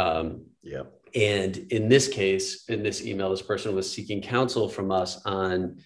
um, 0.05 0.47
yeah, 0.63 0.85
and 1.15 1.57
in 1.73 1.89
this 1.89 2.07
case 2.09 2.47
in 2.69 2.83
this 2.85 3.05
email 3.05 3.31
this 3.31 3.43
person 3.43 3.75
was 3.75 3.91
seeking 3.91 4.21
counsel 4.23 4.69
from 4.69 4.93
us 4.93 5.21
on 5.27 5.79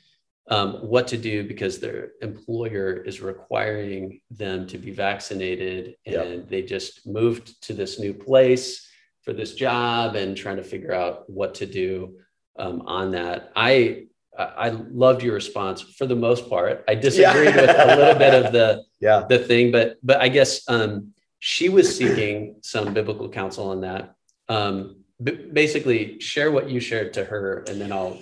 um, 0.51 0.71
what 0.93 1.07
to 1.09 1.17
do 1.17 1.37
because 1.53 1.79
their 1.79 2.13
employer 2.21 2.91
is 3.11 3.23
requiring 3.23 4.21
them 4.31 4.67
to 4.67 4.77
be 4.77 4.91
vaccinated. 4.91 5.97
And 6.05 6.47
they 6.49 6.63
just 6.63 7.07
moved 7.07 7.47
to 7.67 7.73
this 7.73 7.99
new 7.99 8.13
place 8.13 8.87
for 9.25 9.33
this 9.33 9.55
job 9.55 10.17
and 10.17 10.37
trying 10.37 10.57
to 10.57 10.65
figure 10.65 10.93
out 10.93 11.29
what 11.29 11.55
to 11.57 11.67
do 11.67 12.17
um, 12.59 12.83
on 12.87 13.13
that 13.13 13.53
i 13.57 14.05
I 14.37 14.71
loved 14.71 15.23
your 15.23 15.35
response 15.35 15.81
for 15.81 16.07
the 16.07 16.17
most 16.17 16.49
part. 16.49 16.85
I 16.89 16.95
disagreed 16.95 17.55
with 17.55 17.71
a 17.71 17.97
little 17.97 18.19
bit 18.19 18.35
of 18.35 18.53
the 18.53 18.85
yeah, 19.01 19.25
the 19.29 19.39
thing, 19.39 19.71
but 19.71 19.97
but 20.03 20.21
I 20.21 20.29
guess 20.29 20.69
um, 20.69 21.13
she 21.39 21.69
was 21.69 21.97
seeking 21.97 22.57
some 22.63 22.95
biblical 22.95 23.29
counsel 23.29 23.71
on 23.71 23.83
that. 23.83 24.15
Um, 24.49 25.05
basically, 25.23 26.19
share 26.21 26.51
what 26.51 26.69
you 26.69 26.81
shared 26.81 27.13
to 27.15 27.25
her, 27.25 27.65
and 27.69 27.81
then 27.81 27.93
I'll. 27.93 28.19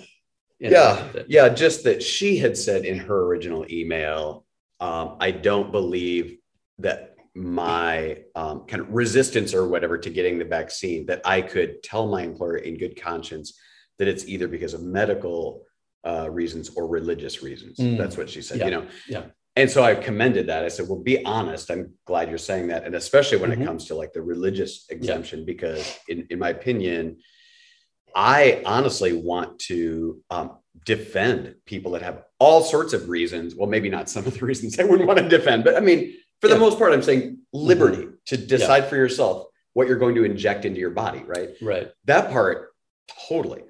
yeah, 0.59 1.07
yeah. 1.27 1.49
Just 1.49 1.83
that 1.85 2.03
she 2.03 2.37
had 2.37 2.57
said 2.57 2.85
in 2.85 2.99
her 2.99 3.23
original 3.25 3.65
email, 3.69 4.45
um, 4.79 5.17
I 5.19 5.31
don't 5.31 5.71
believe 5.71 6.37
that 6.79 7.12
my 7.35 8.19
um, 8.35 8.65
kind 8.67 8.81
of 8.81 8.89
resistance 8.91 9.53
or 9.53 9.67
whatever 9.67 9.97
to 9.97 10.09
getting 10.09 10.37
the 10.37 10.45
vaccine 10.45 11.05
that 11.07 11.21
I 11.25 11.41
could 11.41 11.81
tell 11.81 12.07
my 12.07 12.21
employer 12.21 12.57
in 12.57 12.77
good 12.77 13.01
conscience 13.01 13.57
that 13.99 14.07
it's 14.07 14.25
either 14.27 14.47
because 14.47 14.73
of 14.73 14.83
medical 14.83 15.63
uh, 16.05 16.29
reasons 16.29 16.69
or 16.75 16.87
religious 16.87 17.41
reasons. 17.41 17.77
Mm. 17.79 17.97
That's 17.97 18.17
what 18.17 18.29
she 18.29 18.41
said. 18.41 18.59
Yeah. 18.59 18.65
You 18.65 18.71
know. 18.71 18.87
Yeah. 19.07 19.23
And 19.55 19.69
so 19.69 19.83
I 19.83 19.95
commended 19.95 20.47
that. 20.47 20.65
I 20.65 20.67
said, 20.67 20.87
"Well, 20.89 20.99
be 20.99 21.23
honest. 21.25 21.69
I'm 21.69 21.93
glad 22.05 22.29
you're 22.29 22.39
saying 22.39 22.67
that, 22.69 22.85
and 22.85 22.95
especially 22.95 23.37
when 23.37 23.51
Mhm. 23.51 23.61
it 23.61 23.65
comes 23.65 23.85
to 23.85 23.95
like 23.95 24.11
the 24.11 24.21
religious 24.21 24.85
exemption, 24.89 25.45
because 25.45 25.99
in, 26.09 26.25
in 26.31 26.39
my 26.39 26.49
opinion, 26.49 27.17
I 28.15 28.61
honestly 28.65 29.13
want 29.13 29.59
to 29.59 30.21
um, 30.31 30.57
defend 30.85 31.55
people 31.65 31.91
that 31.91 32.01
have 32.01 32.23
all 32.39 32.61
sorts 32.63 32.93
of 32.93 33.09
reasons. 33.09 33.55
Well, 33.55 33.69
maybe 33.69 33.89
not 33.89 34.09
some 34.09 34.25
of 34.25 34.33
the 34.33 34.45
reasons 34.45 34.79
I 34.79 34.83
wouldn't 34.83 35.07
want 35.07 35.19
to 35.19 35.29
defend, 35.29 35.63
but 35.63 35.75
I 35.75 35.79
mean, 35.79 36.15
for 36.43 36.49
the 36.49 36.55
Yeah. 36.55 36.59
most 36.59 36.77
part, 36.77 36.91
I'm 36.91 37.01
saying 37.01 37.37
liberty 37.53 38.09
to 38.25 38.35
decide 38.35 38.89
for 38.89 38.97
yourself 38.97 39.47
what 39.71 39.87
you're 39.87 39.97
going 39.97 40.15
to 40.15 40.25
inject 40.25 40.65
into 40.65 40.77
your 40.77 40.89
body, 40.89 41.23
right? 41.25 41.51
Right. 41.61 41.89
That 42.03 42.31
part, 42.31 42.73
totally. 43.29 43.63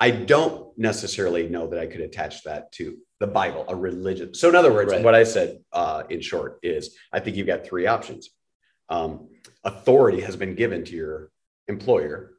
I 0.00 0.10
don't 0.10 0.72
necessarily 0.78 1.50
know 1.50 1.66
that 1.66 1.78
I 1.78 1.86
could 1.86 2.00
attach 2.00 2.42
that 2.44 2.72
to 2.72 2.96
the 3.20 3.26
Bible, 3.26 3.66
a 3.68 3.76
religion. 3.76 4.32
So, 4.32 4.48
in 4.48 4.56
other 4.56 4.72
words, 4.72 4.90
Right. 4.90 5.04
what 5.04 5.14
I 5.14 5.24
said 5.24 5.62
uh, 5.70 6.04
in 6.08 6.22
short 6.22 6.60
is 6.62 6.96
I 7.12 7.20
think 7.20 7.36
you've 7.36 7.46
got 7.46 7.66
three 7.66 7.86
options. 7.86 8.30
Um, 8.88 9.28
authority 9.62 10.22
has 10.22 10.34
been 10.34 10.54
given 10.54 10.82
to 10.86 10.96
your 10.96 11.30
employer. 11.68 12.32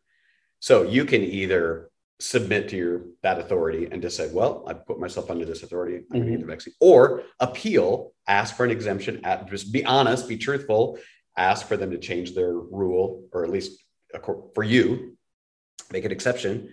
So, 0.62 0.82
you 0.82 1.06
can 1.06 1.22
either 1.22 1.92
submit 2.20 2.70
to 2.70 2.78
your 2.78 3.02
that 3.24 3.40
authority 3.40 3.88
and 3.92 4.02
just 4.02 4.16
say, 4.16 4.30
well, 4.32 4.64
I 4.68 4.74
put 4.74 5.00
myself 5.00 5.30
under 5.30 5.46
this 5.46 5.64
authority, 5.64 5.98
I'm 5.98 6.04
going 6.10 6.24
to 6.24 6.30
get 6.30 6.40
mm-hmm. 6.40 6.48
the 6.48 6.54
vaccine, 6.54 6.74
or 6.80 7.24
appeal, 7.40 8.14
ask 8.28 8.56
for 8.56 8.64
an 8.64 8.72
exemption, 8.72 9.26
at, 9.26 9.50
just 9.50 9.74
be 9.74 9.84
honest, 9.86 10.28
be 10.28 10.38
truthful, 10.38 10.98
ask 11.38 11.68
for 11.68 11.78
them 11.78 11.92
to 11.92 11.98
change 11.98 12.34
their 12.34 12.54
rule, 12.54 13.26
or 13.34 13.44
at 13.44 13.50
least 13.50 13.84
for 14.54 14.64
you, 14.64 15.18
make 15.92 16.06
an 16.06 16.12
exception, 16.12 16.70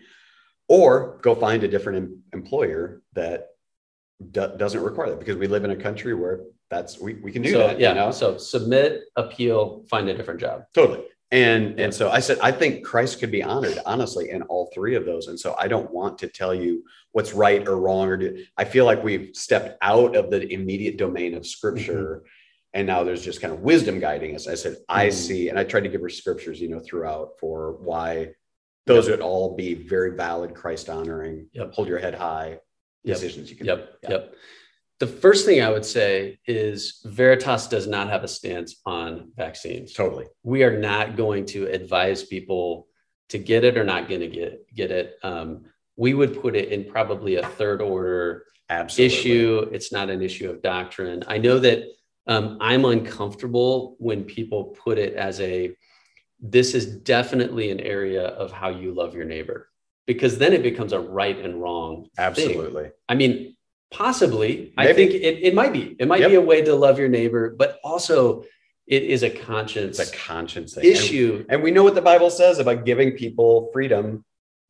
or 0.69 1.19
go 1.23 1.35
find 1.35 1.65
a 1.65 1.69
different 1.69 1.99
em- 1.99 2.23
employer 2.33 3.03
that 3.15 3.49
do- 4.31 4.55
doesn't 4.57 4.83
require 4.83 5.11
that 5.11 5.19
because 5.19 5.37
we 5.37 5.49
live 5.49 5.65
in 5.65 5.73
a 5.73 5.77
country 5.77 6.15
where 6.15 6.43
that's 6.71 6.99
we, 6.99 7.15
we 7.15 7.33
can 7.33 7.43
do 7.43 7.51
so 7.51 7.59
that. 7.59 7.81
yeah. 7.81 7.91
You 7.91 7.95
know? 7.97 8.11
So 8.13 8.39
submit, 8.39 9.03
appeal, 9.17 9.85
find 9.91 10.09
a 10.09 10.15
different 10.15 10.41
job. 10.41 10.65
Totally. 10.75 11.05
And 11.33 11.81
and 11.81 11.93
so 11.95 12.11
I 12.11 12.21
said, 12.21 12.39
I 12.41 12.53
think 12.53 12.85
Christ 12.85 13.19
could 13.19 13.31
be 13.33 13.43
honored, 13.43 13.79
honestly, 13.87 14.29
in 14.29 14.43
all 14.43 14.71
three 14.75 14.95
of 14.97 15.07
those. 15.07 15.29
And 15.29 15.41
so 15.41 15.57
I 15.59 15.67
don't 15.67 15.91
want 15.91 16.19
to 16.19 16.29
tell 16.29 16.55
you 16.55 16.85
what's 17.13 17.33
right 17.33 17.67
or 17.67 17.79
wrong, 17.81 18.09
or 18.09 18.19
do, 18.19 18.45
I 18.59 18.65
feel 18.65 18.85
like 18.85 19.03
we've 19.03 19.35
stepped 19.35 19.79
out 19.81 20.15
of 20.15 20.31
the 20.31 20.47
immediate 20.53 20.99
domain 20.99 21.35
of 21.35 21.47
Scripture, 21.47 22.23
and 22.75 22.87
now 22.87 23.03
there's 23.03 23.25
just 23.25 23.41
kind 23.41 23.53
of 23.53 23.61
wisdom 23.61 23.99
guiding 23.99 24.35
us. 24.35 24.47
I 24.47 24.55
said, 24.55 24.77
I 24.91 25.07
Mhm. 25.09 25.13
see, 25.13 25.49
and 25.49 25.59
I 25.59 25.65
tried 25.65 25.85
to 25.85 25.89
give 25.89 26.03
her 26.03 26.11
scriptures, 26.11 26.61
you 26.61 26.69
know, 26.69 26.81
throughout 26.81 27.39
for 27.41 27.79
why 27.81 28.35
those 28.87 29.09
would 29.09 29.21
all 29.21 29.57
be 29.57 29.73
very 29.75 30.15
valid 30.15 30.55
Christ 30.55 30.91
honoring, 30.91 31.49
Yep. 31.53 31.73
hold 31.73 31.89
your 31.89 31.99
head 31.99 32.15
high 32.15 32.61
Yep. 33.05 33.17
decisions 33.17 33.49
you 33.51 33.57
can 33.57 33.67
Yep. 33.67 33.79
make. 33.79 33.89
Yeah. 34.03 34.11
Yep. 34.11 34.35
The 35.03 35.09
first 35.09 35.45
thing 35.45 35.61
I 35.61 35.69
would 35.69 35.85
say 35.85 36.39
is 36.47 37.01
Veritas 37.05 37.67
does 37.67 37.89
not 37.89 38.09
have 38.09 38.23
a 38.23 38.29
stance 38.29 38.81
on 38.87 39.33
vaccines. 39.37 39.93
Totally. 39.95 40.27
We 40.45 40.63
are 40.63 40.79
not 40.79 41.17
going 41.17 41.45
to 41.47 41.67
advise 41.67 42.23
people 42.23 42.87
to 43.31 43.39
get 43.39 43.65
it 43.65 43.77
or 43.77 43.83
not 43.83 44.09
going 44.09 44.21
to 44.21 44.29
get 44.29 44.65
get 44.73 44.93
it. 44.93 45.19
Um, 45.25 45.65
we 45.97 46.15
would 46.15 46.41
put 46.41 46.55
it 46.55 46.69
in 46.69 46.85
probably 46.85 47.35
a 47.35 47.45
third 47.45 47.83
order 47.83 48.45
Absolutely. 48.71 49.19
issue. 49.19 49.71
It's 49.73 49.91
not 49.91 50.09
an 50.09 50.23
issue 50.23 50.49
of 50.49 50.63
doctrine. 50.63 51.25
I 51.27 51.37
know 51.37 51.59
that 51.59 51.83
um, 52.29 52.59
I'm 52.61 52.85
uncomfortable 52.85 53.97
when 53.99 54.23
people 54.23 54.67
put 54.85 54.99
it 54.99 55.15
as 55.15 55.41
a 55.41 55.75
this 56.39 56.75
is 56.75 56.87
definitely 56.87 57.73
an 57.73 57.81
area 57.81 58.27
of 58.29 58.53
how 58.53 58.69
you 58.69 58.95
love 58.95 59.17
your 59.17 59.25
neighbor 59.25 59.69
because 60.07 60.39
then 60.39 60.53
it 60.53 60.63
becomes 60.63 60.93
a 60.93 61.01
right 61.01 61.39
and 61.41 61.61
wrong 61.61 62.05
thing. 62.15 62.25
Absolutely. 62.25 62.91
I 63.09 63.17
mean, 63.17 63.57
possibly. 63.93 64.73
I 64.77 64.93
think 64.93 65.13
it, 65.13 65.39
it 65.43 65.55
might 65.55 65.73
be. 65.73 65.95
It 65.99 66.09
might 66.09 66.21
Yep. 66.21 66.31
be 66.31 66.35
a 66.37 66.41
way 66.41 66.63
to 66.63 66.75
love 66.75 66.99
your 66.99 67.09
neighbor, 67.09 67.51
but 67.51 67.79
also 67.85 68.45
it 68.87 69.03
is 69.05 69.23
a 69.23 69.31
conscience 69.31 69.99
It's 70.01 70.11
a 70.11 70.17
conscience 70.17 70.75
thing. 70.75 70.85
Issue. 70.85 71.45
And, 71.49 71.63
we 71.63 71.71
know 71.71 71.85
what 71.85 71.95
the 71.95 72.03
Bible 72.03 72.31
says 72.31 72.59
about 72.59 72.85
giving 72.85 73.13
people 73.13 73.71
freedom 73.73 74.25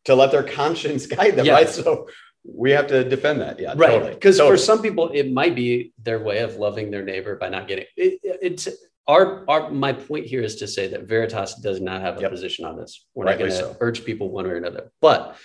to 0.04 0.14
let 0.14 0.30
their 0.32 0.42
conscience 0.62 1.06
guide 1.06 1.37
them, 1.37 1.46
Yeah. 1.46 1.54
right? 1.54 1.68
So 1.68 2.08
we 2.44 2.72
have 2.72 2.88
to 2.88 3.04
defend 3.08 3.40
that. 3.40 3.58
Yeah. 3.61 3.74
right 3.76 3.90
Totally. 3.92 4.14
because 4.14 4.37
Totally. 4.37 4.56
for 4.56 4.62
some 4.62 4.82
people 4.82 5.11
it 5.11 5.30
might 5.32 5.54
be 5.54 5.92
their 6.02 6.20
way 6.20 6.38
of 6.40 6.56
loving 6.56 6.90
their 6.90 7.04
neighbor 7.04 7.37
by 7.37 7.48
not 7.48 7.68
getting 7.68 7.87
it, 7.96 8.18
it's 8.22 8.68
our, 9.08 9.44
our 9.48 9.70
my 9.70 9.92
point 9.92 10.26
here 10.26 10.42
is 10.42 10.56
to 10.56 10.66
say 10.66 10.88
that 10.88 11.02
veritas 11.04 11.54
does 11.56 11.80
not 11.80 12.00
have 12.02 12.18
a 12.18 12.22
Yep. 12.22 12.30
position 12.32 12.64
on 12.64 12.76
this 12.76 13.06
we're 13.14 13.26
Rightly 13.26 13.44
not 13.44 13.50
going 13.50 13.62
to 13.62 13.68
so. 13.74 13.76
urge 13.80 14.04
people 14.04 14.28
one 14.30 14.44
way 14.46 14.50
or 14.52 14.56
another 14.56 14.90
but 15.00 15.37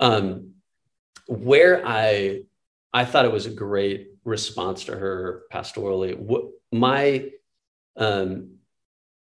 um 0.00 0.50
where 1.28 1.86
i 1.86 2.40
i 2.92 3.04
thought 3.04 3.24
it 3.24 3.32
was 3.32 3.46
a 3.46 3.50
great 3.50 4.08
response 4.24 4.84
to 4.84 4.96
her 4.96 5.42
pastorally 5.52 6.16
what 6.16 6.44
my 6.70 7.28
um 7.96 8.48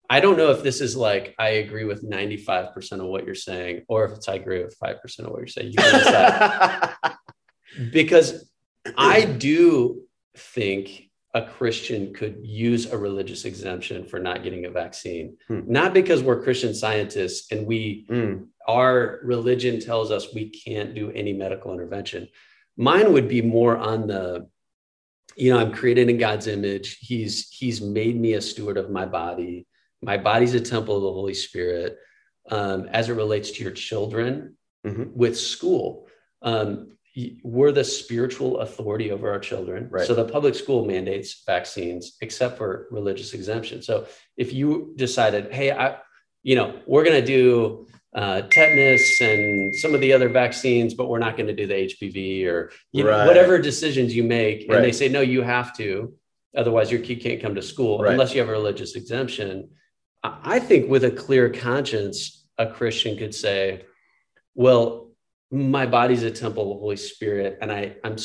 I 0.10 0.22
don't 0.22 0.38
know 0.38 0.52
if 0.52 0.64
this 0.64 0.80
is 0.80 0.96
like 0.96 1.36
I 1.38 1.50
agree 1.50 1.84
with 1.84 2.10
95% 2.10 2.94
of 2.94 3.08
what 3.08 3.26
you're 3.26 3.36
saying, 3.36 3.84
or 3.90 4.06
if 4.06 4.14
it's 4.14 4.30
I 4.30 4.36
agree 4.36 4.64
with 4.64 4.80
5% 4.80 5.20
of 5.20 5.32
what 5.32 5.40
you're 5.40 5.48
saying. 5.48 5.74
You 5.74 5.80
because 7.92 8.50
I 8.98 9.26
do 9.26 10.04
think 10.36 11.10
a 11.34 11.42
Christian 11.42 12.14
could 12.14 12.38
use 12.42 12.86
a 12.86 12.98
religious 12.98 13.44
exemption 13.44 14.06
for 14.06 14.18
not 14.18 14.44
getting 14.44 14.66
a 14.66 14.72
vaccine, 14.72 15.38
Hmm. 15.48 15.62
not 15.68 15.94
because 15.94 16.24
we're 16.24 16.42
Christian 16.42 16.74
scientists 16.74 17.52
and 17.52 17.68
we 17.68 18.06
Mm, 18.10 18.48
our 18.68 19.20
religion 19.24 19.80
tells 19.82 20.10
us 20.10 20.34
we 20.34 20.50
can't 20.50 20.96
do 20.96 21.12
any 21.12 21.34
medical 21.34 21.74
intervention. 21.74 22.30
Mine 22.78 23.12
would 23.14 23.28
be 23.28 23.42
more 23.42 23.76
on 23.78 24.08
the, 24.08 24.48
you 25.36 25.52
know, 25.52 25.60
I'm 25.60 25.74
created 25.74 26.10
in 26.10 26.18
God's 26.18 26.48
image. 26.48 27.00
He's 27.00 27.50
He's 27.50 27.82
made 27.82 28.20
me 28.20 28.34
a 28.34 28.42
steward 28.42 28.78
of 28.78 28.92
my 28.92 29.06
body. 29.06 29.68
My 30.02 30.18
body's 30.18 30.54
a 30.54 30.62
temple 30.62 30.96
of 30.98 31.04
the 31.04 31.12
Holy 31.12 31.34
Spirit. 31.34 31.98
Um, 32.50 32.88
as 32.94 33.10
it 33.10 33.14
relates 33.14 33.52
to 33.52 33.64
your 33.64 33.74
children 33.74 34.56
Mhm. 34.86 35.12
with 35.14 35.38
school, 35.38 36.08
um, 36.42 36.98
we're 37.44 37.72
the 37.72 37.84
spiritual 37.84 38.60
authority 38.60 39.12
over 39.12 39.30
our 39.32 39.40
children. 39.40 39.90
Right. 39.90 40.06
So 40.08 40.14
the 40.14 40.24
public 40.24 40.56
school 40.56 40.86
mandates 40.86 41.44
vaccines, 41.46 42.16
except 42.22 42.58
for 42.58 42.88
religious 42.92 43.34
exemption. 43.34 43.82
So 43.82 44.06
if 44.38 44.54
you 44.54 44.94
decided, 44.96 45.52
hey, 45.52 45.72
I, 45.72 45.98
you 46.44 46.56
know, 46.56 46.80
we're 46.86 47.04
going 47.04 47.20
to 47.20 47.26
do 47.26 47.88
uh, 48.18 48.42
tetanus 48.50 49.22
and 49.22 49.76
some 49.76 49.94
of 49.94 50.02
the 50.02 50.12
other 50.12 50.28
vaccines, 50.28 50.96
but 50.96 51.08
we're 51.08 51.20
not 51.20 51.38
going 51.38 51.46
to 51.46 51.54
do 51.54 51.68
the 51.68 51.76
HPV 51.76 52.48
or 52.48 52.72
you 52.92 53.04
know, 53.04 53.28
whatever 53.28 53.60
decisions 53.60 54.16
you 54.16 54.24
make, 54.24 54.68
and 54.70 54.84
they 54.84 54.92
say 54.92 55.08
no, 55.08 55.22
you 55.22 55.44
have 55.44 55.72
to, 55.78 56.14
otherwise 56.56 56.92
your 56.92 57.00
kid 57.02 57.22
can't 57.22 57.40
come 57.40 57.54
to 57.54 57.62
school 57.62 58.00
Right. 58.00 58.14
unless 58.14 58.34
you 58.34 58.40
have 58.40 58.50
a 58.50 58.52
religious 58.52 58.96
exemption. 58.96 59.70
I 60.24 60.60
think 60.60 60.90
with 60.90 61.04
a 61.04 61.12
clear 61.12 61.50
conscience, 61.50 62.48
a 62.58 62.66
Christian 62.66 63.18
could 63.18 63.36
say, 63.36 63.86
well, 64.56 65.12
my 65.52 65.86
body's 65.86 66.24
a 66.24 66.32
temple 66.32 66.64
of 66.64 66.70
the 66.70 66.82
Holy 66.82 66.98
Spirit, 66.98 67.60
and 67.62 67.72
I, 67.72 67.98
I'm 68.04 68.18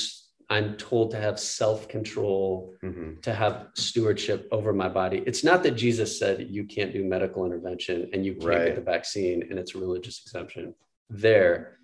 I'm 0.52 0.76
told 0.76 1.12
to 1.12 1.16
have 1.16 1.40
self-control, 1.40 2.74
mhm. 2.84 3.22
to 3.22 3.32
have 3.42 3.68
stewardship 3.74 4.40
over 4.52 4.70
my 4.74 4.88
body. 5.00 5.22
It's 5.26 5.42
not 5.42 5.62
that 5.62 5.72
Jesus 5.84 6.18
said 6.18 6.46
you 6.50 6.64
can't 6.64 6.92
do 6.92 7.02
medical 7.04 7.46
intervention 7.48 8.10
and 8.12 8.18
you 8.26 8.34
can't 8.34 8.44
Right. 8.44 8.66
get 8.66 8.74
the 8.76 8.82
vaccine 8.96 9.38
and 9.48 9.58
it's 9.58 9.74
a 9.74 9.78
religious 9.78 10.20
exemption. 10.24 10.74
There, 11.08 11.78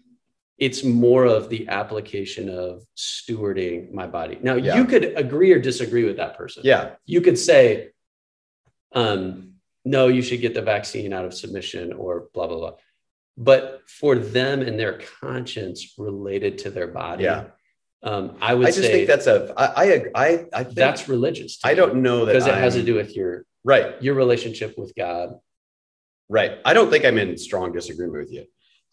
it's 0.58 0.84
more 0.84 1.24
of 1.24 1.48
the 1.48 1.62
application 1.80 2.50
of 2.50 2.84
stewarding 2.96 3.90
my 4.00 4.06
body. 4.06 4.36
Now, 4.42 4.56
Yeah. 4.56 4.76
you 4.78 4.84
could 4.84 5.04
agree 5.24 5.50
or 5.52 5.60
disagree 5.70 6.04
with 6.04 6.18
that 6.22 6.36
person 6.36 6.60
Yeah. 6.72 6.96
you 7.06 7.20
could 7.22 7.38
say, 7.38 7.92
um, 8.92 9.54
no, 9.86 10.08
you 10.08 10.20
should 10.20 10.42
get 10.42 10.52
the 10.52 10.62
vaccine 10.74 11.12
out 11.14 11.24
of 11.24 11.32
submission 11.32 11.92
or 11.94 12.28
blah, 12.34 12.46
blah, 12.46 12.58
blah. 12.58 12.74
But 13.38 13.62
for 14.00 14.12
them 14.18 14.60
and 14.60 14.78
their 14.78 14.98
conscience 15.20 15.94
related 15.96 16.58
to 16.58 16.68
their 16.70 16.88
body, 16.88 17.24
Yeah. 17.24 17.44
Um, 18.02 18.36
I 18.40 18.54
would 18.54 18.66
I 18.68 18.70
just 18.70 18.82
say 18.82 18.92
think 18.92 19.08
that's 19.08 19.26
a, 19.26 19.52
I, 19.56 19.64
I, 19.64 20.04
I, 20.14 20.46
I 20.52 20.64
think 20.64 20.76
that's 20.76 21.08
religious. 21.08 21.58
I 21.64 21.74
don't 21.74 21.96
know 21.96 22.24
that 22.24 22.32
because 22.32 22.46
it 22.46 22.54
has 22.54 22.74
to 22.74 22.82
do 22.82 22.94
with 22.94 23.14
your 23.16 23.44
Right. 23.64 24.00
your 24.02 24.14
relationship 24.14 24.78
with 24.78 24.94
God. 24.96 25.34
Right. 26.28 26.58
I 26.64 26.74
don't 26.74 26.90
think 26.90 27.04
I'm 27.04 27.18
in 27.18 27.36
strong 27.36 27.72
disagreement 27.72 28.18
with 28.20 28.32
you. 28.32 28.44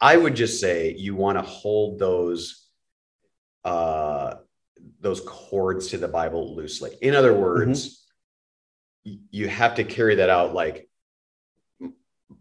I 0.01 0.17
would 0.17 0.35
just 0.35 0.59
say 0.59 0.93
you 0.97 1.15
want 1.15 1.37
to 1.37 1.43
hold 1.43 1.99
those 1.99 2.67
uh 3.63 4.35
those 4.99 5.21
cords 5.21 5.87
to 5.87 5.97
the 5.97 6.07
Bible 6.07 6.55
loosely. 6.55 6.91
In 7.01 7.15
other 7.15 7.33
words, 7.33 8.05
y- 9.05 9.17
you 9.31 9.47
have 9.47 9.75
to 9.75 9.83
carry 9.83 10.15
that 10.15 10.29
out 10.29 10.53
like 10.53 10.89
"M- 11.81 11.93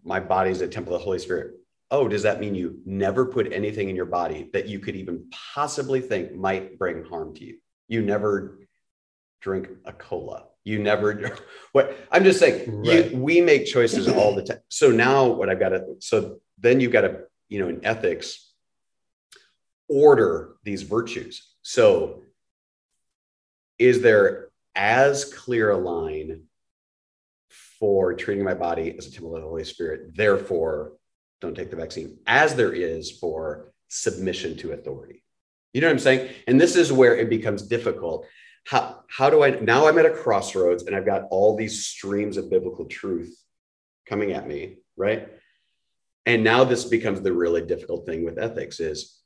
my 0.02 0.20
body's 0.20 0.60
a 0.60 0.68
temple 0.68 0.94
of 0.94 1.00
the 1.00 1.04
Holy 1.04 1.18
Spirit. 1.18 1.54
Oh, 1.94 2.08
does 2.08 2.24
that 2.24 2.40
mean 2.40 2.56
you 2.56 2.80
never 2.84 3.24
put 3.24 3.52
anything 3.52 3.88
in 3.88 3.94
your 3.94 4.04
body 4.04 4.50
that 4.52 4.66
you 4.66 4.80
could 4.80 4.96
even 4.96 5.30
possibly 5.30 6.00
think 6.00 6.34
might 6.34 6.76
bring 6.76 7.04
harm 7.04 7.32
to 7.36 7.44
you? 7.44 7.58
You 7.86 8.02
never 8.02 8.58
drink 9.40 9.68
a 9.84 9.92
cola. 9.92 10.46
You 10.64 10.80
never 10.80 11.36
what 11.72 11.96
I'm 12.10 12.24
just 12.24 12.40
saying 12.40 12.82
Right. 12.84 13.12
you, 13.12 13.16
we 13.16 13.40
make 13.40 13.66
choices 13.66 14.08
all 14.08 14.34
the 14.34 14.42
time. 14.42 14.58
So 14.70 14.90
now 14.90 15.28
what 15.28 15.48
I've 15.48 15.60
got 15.60 15.68
to 15.68 15.94
so 16.00 16.40
then 16.58 16.80
you've 16.80 16.90
got 16.90 17.02
to, 17.02 17.20
you 17.48 17.60
know, 17.60 17.68
in 17.68 17.84
ethics, 17.84 18.52
order 19.88 20.56
these 20.64 20.82
virtues. 20.82 21.48
So 21.62 22.24
is 23.78 24.02
there 24.02 24.48
as 24.74 25.32
clear 25.32 25.70
a 25.70 25.76
line 25.76 26.42
for 27.78 28.14
treating 28.14 28.42
my 28.42 28.54
body 28.54 28.96
as 28.98 29.06
a 29.06 29.12
temple 29.12 29.36
of 29.36 29.42
the 29.42 29.48
Holy 29.48 29.62
Spirit? 29.62 30.16
Therefore, 30.16 30.94
don't 31.44 31.54
take 31.54 31.70
the 31.70 31.76
vaccine, 31.76 32.18
as 32.26 32.54
there 32.54 32.72
is 32.72 33.10
for 33.10 33.72
submission 33.88 34.56
to 34.58 34.72
authority. 34.72 35.22
You 35.72 35.80
know 35.80 35.88
what 35.88 35.92
I'm 35.94 35.98
saying? 35.98 36.30
And 36.46 36.60
this 36.60 36.74
is 36.76 36.92
where 36.92 37.16
it 37.16 37.28
becomes 37.28 37.62
difficult. 37.62 38.26
How, 38.66 39.02
how 39.08 39.28
do 39.28 39.42
I 39.44 39.50
now 39.60 39.86
I'm 39.88 39.98
at 39.98 40.06
a 40.06 40.10
crossroads 40.10 40.84
and 40.84 40.96
I've 40.96 41.04
got 41.04 41.24
all 41.30 41.54
these 41.56 41.84
streams 41.86 42.36
of 42.38 42.48
biblical 42.50 42.86
truth 42.86 43.36
coming 44.08 44.32
at 44.32 44.48
me, 44.48 44.78
right? 44.96 45.28
And 46.26 46.42
now 46.42 46.64
this 46.64 46.84
becomes 46.84 47.20
the 47.20 47.32
really 47.32 47.60
difficult 47.66 48.06
thing 48.06 48.24
with 48.24 48.38
ethics 48.38 48.80
is 48.80 49.20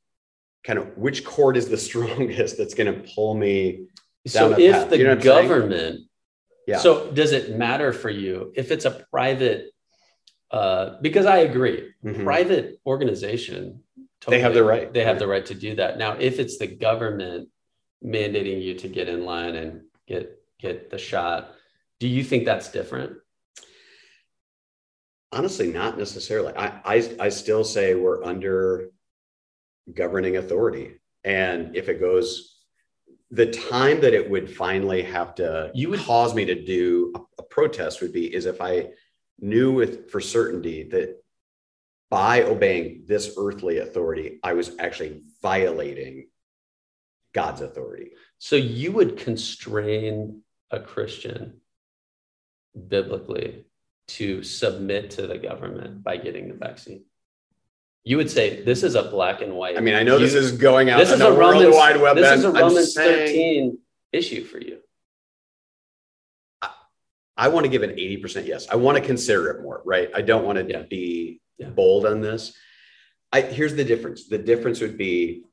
kind 0.65 0.79
of 0.79 0.97
which 0.99 1.25
cord 1.25 1.57
is 1.57 1.69
the 1.69 1.77
strongest 1.89 2.59
that's 2.59 2.75
going 2.75 2.93
to 2.93 3.09
pull 3.15 3.35
me 3.35 3.87
So 4.27 4.51
down 4.51 4.61
if 4.61 4.73
path. 4.73 4.91
the 4.91 4.99
You 4.99 5.05
know 5.05 5.11
what 5.11 5.19
I'm 5.19 5.23
saying? 5.25 5.49
government, 5.49 6.01
Yeah. 6.67 6.79
so 6.79 7.11
does 7.13 7.31
it 7.33 7.57
matter 7.57 7.93
for 7.93 8.11
you 8.11 8.53
if 8.57 8.73
it's 8.73 8.87
a 8.87 9.07
private? 9.13 9.71
Uh, 10.51 10.97
because 11.03 11.27
I 11.27 11.39
agree, 11.39 11.93
Mhm. 12.05 12.25
private 12.25 12.81
organization. 12.87 13.83
They 14.27 14.41
have 14.41 14.55
the 14.55 14.65
right. 14.65 14.93
They 14.93 15.05
have 15.05 15.19
the 15.19 15.27
right 15.27 15.45
to 15.47 15.55
do 15.55 15.75
that. 15.77 15.99
Now, 15.99 16.17
if 16.19 16.39
it's 16.39 16.57
the 16.59 16.67
government 16.67 17.51
mandating 18.05 18.63
you 18.63 18.75
to 18.75 18.89
get 18.89 19.09
in 19.09 19.25
line 19.25 19.55
and 19.57 19.83
get 20.07 20.41
get 20.59 20.91
the 20.91 20.99
shot, 20.99 21.55
do 22.01 22.09
you 22.09 22.25
think 22.25 22.45
that's 22.45 22.71
different? 22.73 23.19
honestly 25.31 25.71
not 25.71 25.99
necessarily 25.99 26.55
I, 26.57 26.81
I 26.87 27.17
i 27.21 27.29
still 27.29 27.63
say 27.63 27.95
we're 27.95 28.25
under 28.25 28.89
governing 29.93 30.39
authority 30.39 30.95
and 31.23 31.77
if 31.77 31.91
it 31.91 32.01
goes 32.01 32.57
the 33.31 33.51
time 33.51 34.01
that 34.01 34.15
it 34.15 34.31
would 34.31 34.49
finally 34.51 35.03
have 35.03 35.35
to 35.35 35.71
You 35.75 35.91
would- 35.91 36.01
cause 36.01 36.35
me 36.35 36.47
to 36.47 36.55
do 36.65 37.13
a, 37.15 37.21
a 37.41 37.43
protest 37.43 38.01
would 38.01 38.15
be 38.15 38.35
is 38.35 38.47
if 38.47 38.63
i 38.63 38.89
knew 39.41 39.73
with 39.73 40.11
for 40.11 40.21
certainty 40.21 40.83
that 40.85 41.23
by 42.11 42.43
obeying 42.43 43.05
this 43.07 43.35
earthly 43.39 43.79
authority 43.79 44.39
i 44.43 44.53
was 44.53 44.73
actually 44.79 45.23
violating 45.43 46.29
god's 47.35 47.61
authority 47.61 48.11
So 48.39 48.57
you 48.57 48.93
would 48.93 49.17
constrain 49.17 50.43
a 50.71 50.79
Christian 50.81 51.61
biblically 52.75 53.65
to 54.09 54.43
submit 54.43 55.11
to 55.13 55.27
the 55.27 55.39
government 55.39 56.03
by 56.03 56.17
getting 56.17 56.49
the 56.49 56.55
vaccine. 56.55 57.05
you 58.05 58.17
would 58.17 58.31
say 58.31 58.63
this 58.63 58.83
is 58.83 58.95
a 58.95 59.03
black 59.03 59.43
and 59.43 59.55
white. 59.55 59.77
I 59.77 59.81
mean, 59.81 59.95
I 59.95 60.03
know 60.03 60.19
this 60.19 60.35
is 60.35 60.53
going 60.53 60.89
out 60.89 60.99
this 60.99 61.11
is 61.13 61.21
a 61.21 61.33
Romans 61.33 61.75
Wide 61.75 62.01
Web. 62.01 62.17
this 62.17 62.39
is 62.39 62.45
a 62.45 62.53
Romans 62.53 62.95
saying- 62.95 63.73
13 63.73 63.79
issue 64.13 64.45
for 64.45 64.59
you. 64.61 64.79
I 67.39 67.47
want 67.49 67.65
to 67.65 67.71
give 67.71 67.85
an 67.85 67.91
80% 67.91 68.47
yes. 68.47 68.67
I 68.69 68.75
want 68.77 68.99
to 68.99 69.05
consider 69.05 69.49
it 69.51 69.63
more, 69.63 69.81
right? 69.85 70.11
I 70.13 70.23
don't 70.23 70.45
want 70.45 70.59
to 70.59 70.65
Yeah. 70.69 70.83
be 70.83 71.41
Yeah. 71.57 71.71
bold 71.71 72.05
on 72.05 72.21
this. 72.21 72.57
I 73.33 73.41
here's 73.43 73.75
the 73.77 73.85
difference. 73.85 74.29
The 74.29 74.39
difference 74.39 74.81
would 74.81 74.99
be 74.99 75.45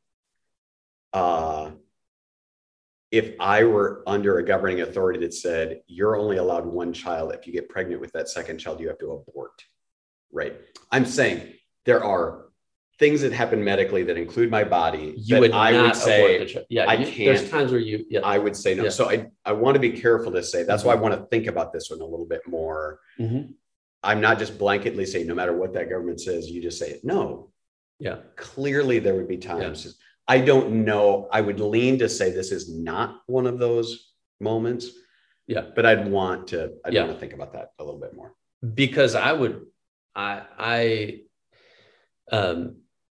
uh 1.14 1.72
if 3.12 3.36
I 3.40 3.64
were 3.64 4.04
under 4.08 4.40
a 4.40 4.44
governing 4.44 4.82
authority 4.82 5.20
that 5.20 5.34
said 5.34 5.82
you're 5.88 6.18
only 6.18 6.38
allowed 6.38 6.66
one 6.66 6.92
child, 6.92 7.34
if 7.34 7.46
you 7.48 7.54
get 7.54 7.70
pregnant 7.70 8.02
with 8.02 8.12
that 8.14 8.28
second 8.28 8.58
child, 8.58 8.80
you 8.82 8.88
have 8.88 8.98
to 9.00 9.12
abort. 9.12 9.64
Right. 10.32 10.60
I'm 10.92 11.06
saying 11.06 11.54
there 11.86 12.04
are 12.04 12.50
things 12.98 13.22
that 13.22 13.34
happen 13.34 13.62
medically 13.64 14.04
that 14.04 14.18
include 14.18 14.50
my 14.50 14.64
body 14.64 15.14
You 15.18 15.40
would 15.40 15.52
I 15.52 15.72
not 15.72 15.84
would 15.88 15.96
say. 15.96 16.66
Yeah, 16.70 16.86
I 16.86 16.94
you- 16.94 17.06
can't- 17.06 17.38
There's 17.38 17.50
times 17.50 17.72
where 17.72 17.80
you, 17.82 18.06
yeah. 18.10 18.22
I 18.22 18.38
would 18.38 18.56
say 18.56 18.74
no. 18.74 18.84
Yeah. 18.86 18.90
So 18.90 19.10
I, 19.10 19.28
I 19.44 19.52
want 19.52 19.76
to 19.76 19.80
be 19.82 19.92
careful 19.92 20.32
to 20.32 20.42
say 20.44 20.64
that's 20.64 20.84
why 20.86 20.94
I 20.94 20.96
want 20.96 21.14
to 21.14 21.26
think 21.28 21.48
about 21.48 21.74
this 21.74 21.90
one 21.90 22.00
a 22.00 22.06
little 22.06 22.26
bit 22.26 22.42
more. 22.48 23.00
Mhm. 23.20 23.54
I'm 24.02 24.22
not 24.22 24.40
just 24.40 24.58
blanketly 24.58 25.06
saying 25.08 25.28
no 25.28 25.36
matter 25.36 25.54
what 25.54 25.74
that 25.74 25.90
government 25.90 26.22
says, 26.22 26.50
you 26.50 26.62
just 26.62 26.80
say 26.80 26.90
it. 26.92 27.02
No, 27.04 27.52
Yeah. 28.00 28.20
clearly 28.38 29.00
there 29.00 29.16
would 29.16 29.28
be 29.28 29.38
times. 29.38 29.98
I 30.28 30.40
don't 30.40 30.86
know. 30.86 31.28
I 31.32 31.42
would 31.42 31.60
lean 31.60 32.00
to 32.00 32.08
say 32.10 32.32
this 32.32 32.52
is 32.52 32.74
not 32.74 33.22
one 33.28 33.46
of 33.46 33.60
those 33.60 34.14
moments. 34.40 34.90
Yeah. 35.48 35.66
But 35.76 35.86
I'd 35.86 36.08
want 36.10 36.48
to, 36.50 36.74
I'd 36.86 36.94
Yeah. 36.94 37.02
want 37.04 37.14
to 37.14 37.20
think 37.20 37.34
about 37.34 37.54
that 37.54 37.72
a 37.78 37.84
little 37.84 38.00
bit 38.00 38.14
more. 38.16 38.34
because 38.74 39.14
I 39.16 39.32
would, 39.34 39.66
I, 40.16 40.42
I, 40.58 41.22
um, 42.32 42.78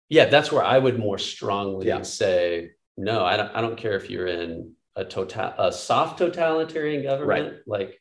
yeah, 0.08 0.26
that's 0.26 0.50
where 0.52 0.64
I 0.64 0.78
would 0.78 0.98
more 0.98 1.18
strongly 1.18 1.86
Yeah. 1.88 2.02
say, 2.02 2.70
no, 2.96 3.24
I 3.24 3.36
don't, 3.36 3.54
I 3.54 3.60
don't 3.60 3.76
care 3.76 3.96
if 3.96 4.08
you're 4.10 4.26
in 4.26 4.72
a 4.94 5.04
total, 5.04 5.52
a 5.58 5.72
soft 5.72 6.18
totalitarian 6.18 7.02
government 7.02 7.58
like 7.66 8.00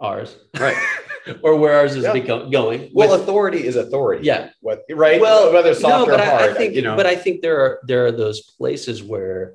ours, 0.00 0.36
Right. 0.58 0.76
or 1.42 1.56
where 1.56 1.74
ours 1.74 1.94
is 1.96 2.04
Yeah. 2.04 2.12
become, 2.12 2.50
going. 2.50 2.90
Well, 2.92 3.10
with- 3.10 3.20
authority 3.22 3.66
is 3.66 3.76
authority. 3.76 4.24
yeah, 4.26 4.50
What, 4.60 4.82
right. 4.90 5.20
Well, 5.20 5.52
whether 5.52 5.74
soft 5.74 6.08
no, 6.08 6.14
or 6.14 6.16
but 6.18 6.24
hard, 6.26 6.42
I, 6.42 6.48
I 6.50 6.54
think, 6.54 6.74
you 6.74 6.82
know. 6.82 6.96
but 6.96 7.06
I 7.06 7.16
think 7.16 7.42
there 7.42 7.60
are 7.60 7.80
there 7.86 8.06
are 8.06 8.12
those 8.12 8.40
places 8.42 9.02
where 9.02 9.54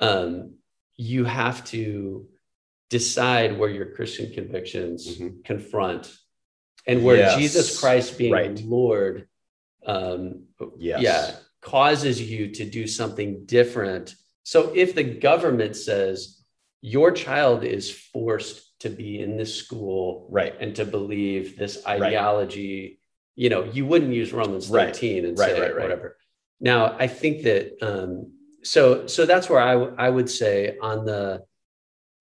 um, 0.00 0.54
you 0.96 1.24
have 1.24 1.64
to 1.66 2.28
decide 2.90 3.58
where 3.58 3.70
your 3.70 3.86
Christian 3.86 4.32
convictions 4.32 5.18
Mhm. 5.18 5.44
confront, 5.44 6.14
and 6.86 7.02
where 7.04 7.16
Yes. 7.16 7.36
Jesus 7.36 7.80
Christ 7.80 8.16
being 8.16 8.32
Right. 8.32 8.60
Lord, 8.64 9.26
um, 9.86 10.44
yes. 10.78 11.00
yeah, 11.00 11.36
causes 11.62 12.20
you 12.20 12.48
to 12.48 12.64
do 12.64 12.86
something 12.86 13.44
different. 13.46 14.14
So 14.42 14.72
if 14.74 14.94
the 14.94 15.04
government 15.04 15.76
says 15.76 16.42
your 16.82 17.10
child 17.12 17.64
is 17.64 17.90
forced 17.90 18.78
to 18.80 18.90
be 18.90 19.20
in 19.20 19.36
this 19.36 19.54
school 19.54 20.28
Right. 20.30 20.54
and 20.60 20.76
to 20.76 20.84
believe 20.84 21.56
this 21.56 21.82
Right. 21.86 22.02
ideology, 22.02 23.00
you 23.34 23.48
know, 23.48 23.64
you 23.64 23.86
wouldn't 23.86 24.12
use 24.12 24.32
Romans 24.32 24.68
Right. 24.68 24.94
13 24.94 25.24
and 25.24 25.38
Right, 25.38 25.50
say 25.50 25.60
right, 25.60 25.74
right. 25.74 25.82
whatever. 25.82 26.16
Now, 26.60 26.96
I 26.98 27.06
think 27.06 27.42
that 27.44 27.76
um, 27.82 28.32
so 28.62 29.06
so 29.06 29.26
that's 29.26 29.48
where 29.48 29.60
I 29.60 29.72
w- 29.74 29.94
I 29.98 30.08
would 30.10 30.28
say 30.30 30.76
on 30.80 31.04
the 31.04 31.44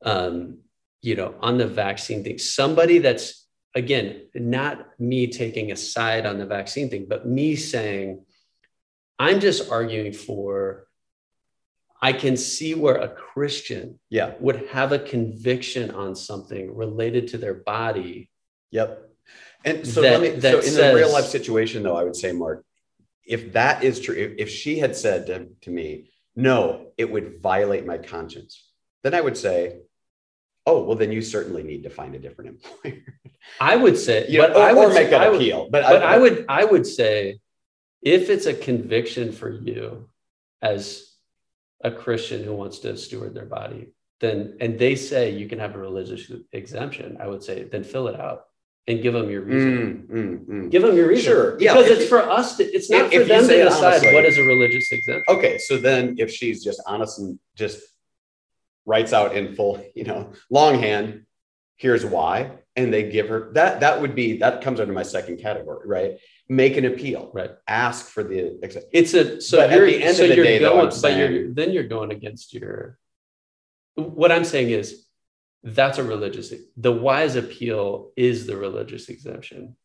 um, 0.03 0.59
you 1.01 1.15
know 1.15 1.35
on 1.39 1.57
the 1.57 1.67
vaccine 1.67 2.23
thing, 2.23 2.37
somebody 2.37 2.99
that's 2.99 3.44
again 3.75 4.27
not 4.33 4.87
me 4.99 5.27
taking 5.27 5.71
a 5.71 5.75
side 5.75 6.25
on 6.25 6.37
the 6.39 6.45
vaccine 6.45 6.89
thing, 6.89 7.05
but 7.07 7.27
me 7.27 7.55
saying 7.55 8.25
I'm 9.19 9.39
just 9.39 9.69
arguing 9.71 10.13
for. 10.13 10.87
I 12.01 12.11
can 12.13 12.37
see 12.37 12.75
where 12.75 12.97
a 12.97 13.07
Christian 13.07 13.99
Yeah. 14.09 14.35
would 14.39 14.67
have 14.67 14.91
a 14.91 14.99
conviction 14.99 15.89
on 15.91 16.15
something 16.15 16.75
related 16.75 17.29
to 17.29 17.37
their 17.37 17.53
body. 17.55 18.29
Yep. 18.71 19.09
And 19.63 19.87
so 19.87 20.01
That- 20.01 20.21
let 20.21 20.35
me, 20.35 20.41
so 20.41 20.57
in 20.57 20.63
says- 20.63 20.75
the 20.75 20.93
real 20.93 21.11
life 21.11 21.25
situation 21.25 21.81
though, 21.83 21.95
I 21.95 22.03
would 22.03 22.15
say, 22.15 22.31
Mark, 22.31 22.63
if 23.25 23.53
that 23.53 23.83
is 23.83 23.99
true, 23.99 24.13
if, 24.13 24.33
if 24.37 24.49
she 24.49 24.77
had 24.77 24.95
said 24.95 25.25
to, 25.27 25.47
to 25.61 25.71
me, 25.71 26.11
no, 26.35 26.91
it 26.97 27.09
would 27.09 27.39
violate 27.41 27.85
my 27.85 27.97
conscience, 27.97 28.69
then 29.03 29.15
I 29.15 29.21
would 29.21 29.37
say, 29.37 29.79
oh, 30.65 30.83
well, 30.83 30.95
then 30.97 31.11
you 31.11 31.21
certainly 31.21 31.63
need 31.63 31.83
to 31.83 31.89
find 31.89 32.15
a 32.15 32.19
different 32.19 32.49
employer. 32.51 33.03
I 33.59 33.75
would 33.75 33.97
say, 33.97 34.25
You 34.27 34.39
know, 34.39 34.47
but 34.47 34.57
or, 34.57 34.63
I 34.63 34.71
or 34.73 34.75
would 34.87 34.93
make 34.95 35.09
that 35.11 35.21
I 35.21 35.29
would- 35.29 35.35
appeal. 35.41 35.67
But, 35.71 35.83
but 35.83 36.03
I 36.03 36.17
would 36.17 36.45
I 36.49 36.63
would 36.65 36.85
say 36.87 37.39
if 38.01 38.29
it's 38.29 38.45
a 38.45 38.53
conviction 38.53 39.31
for 39.31 39.49
you 39.49 40.09
as 40.61 41.11
a 41.83 41.91
Christian 41.91 42.43
who 42.43 42.53
wants 42.55 42.79
to 42.79 42.97
steward 42.97 43.33
their 43.35 43.45
body, 43.45 43.89
then 44.21 44.57
and 44.61 44.79
they 44.79 44.95
say 44.95 45.31
you 45.31 45.47
can 45.47 45.59
have 45.59 45.75
a 45.75 45.77
religious 45.79 46.31
exemption, 46.51 47.17
I 47.19 47.27
would 47.27 47.43
say 47.43 47.63
then 47.63 47.83
fill 47.83 48.07
it 48.07 48.19
out 48.19 48.45
and 48.87 49.01
give 49.01 49.13
them 49.13 49.29
your 49.29 49.41
reason. 49.41 50.07
Mm, 50.09 50.15
mm, 50.15 50.45
mm. 50.45 50.69
Give 50.71 50.81
them 50.83 50.95
your 50.95 51.07
reason. 51.07 51.25
Sure. 51.25 51.57
Yeah, 51.59 51.73
Because 51.73 51.89
if 51.91 51.99
it's 52.01 52.09
for 52.09 52.21
us 52.21 52.55
to, 52.57 52.63
it's 52.63 52.89
not 52.89 53.11
if- 53.11 53.21
for 53.23 53.27
them 53.27 53.47
to 53.47 53.63
decide 53.63 53.83
honestly- 53.85 54.13
what 54.13 54.25
is 54.25 54.37
a 54.37 54.43
religious 54.43 54.91
exemption. 54.91 55.23
Okay, 55.35 55.57
so 55.57 55.77
then 55.77 56.15
if 56.19 56.31
she's 56.31 56.63
just 56.63 56.81
honest 56.87 57.19
and 57.19 57.39
just 57.55 57.79
writes 58.85 59.13
out 59.13 59.35
in 59.35 59.55
full, 59.55 59.83
you 59.95 60.03
know, 60.03 60.31
longhand, 60.49 61.25
here's 61.77 62.05
why, 62.05 62.51
and 62.75 62.93
they 62.93 63.09
give 63.09 63.29
her 63.29 63.51
that, 63.53 63.79
that 63.79 64.01
would 64.01 64.15
be 64.15 64.37
that 64.37 64.61
comes 64.61 64.79
under 64.79 64.93
my 64.93 65.03
second 65.03 65.37
category, 65.37 65.87
right? 65.87 66.17
Make 66.47 66.77
an 66.77 66.85
appeal, 66.85 67.31
Right. 67.33 67.51
Ask 67.67 68.07
for 68.07 68.23
the 68.23 68.59
It's 68.91 69.13
a 69.13 69.41
so 69.41 69.61
at 69.61 69.69
the 69.69 70.03
end 70.03 70.17
so 70.17 70.23
of 70.23 70.29
the 70.29 70.35
day, 70.35 70.59
though, 70.59 70.73
going, 70.73 70.91
I'm 70.91 71.01
but 71.01 71.17
you're 71.17 71.53
then 71.53 71.71
you're 71.71 71.83
going 71.83 72.11
against 72.11 72.53
your. 72.53 72.99
What 73.95 74.31
I'm 74.31 74.43
saying 74.43 74.69
is, 74.69 75.05
that's 75.63 75.97
a 75.97 76.03
religious. 76.03 76.53
The 76.77 76.91
wise 76.91 77.35
appeal 77.35 78.11
is 78.15 78.45
the 78.45 78.57
religious 78.57 79.09
exemption. 79.09 79.75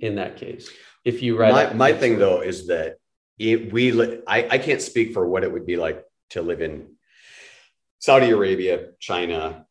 In 0.00 0.16
that 0.16 0.36
case, 0.36 0.70
if 1.04 1.22
you 1.22 1.36
write 1.38 1.52
my, 1.52 1.92
my 1.92 1.98
thing 1.98 2.18
though 2.18 2.40
is 2.40 2.68
that 2.68 2.96
if 3.38 3.72
we 3.72 3.92
I, 4.26 4.48
I 4.48 4.58
can't 4.58 4.80
speak 4.80 5.12
for 5.12 5.26
what 5.26 5.44
it 5.44 5.52
would 5.52 5.66
be 5.66 5.76
like 5.76 6.02
to 6.30 6.42
live 6.42 6.62
in 6.62 6.94
Saudi 8.02 8.30
Arabia, 8.30 8.88
China, 8.98 9.64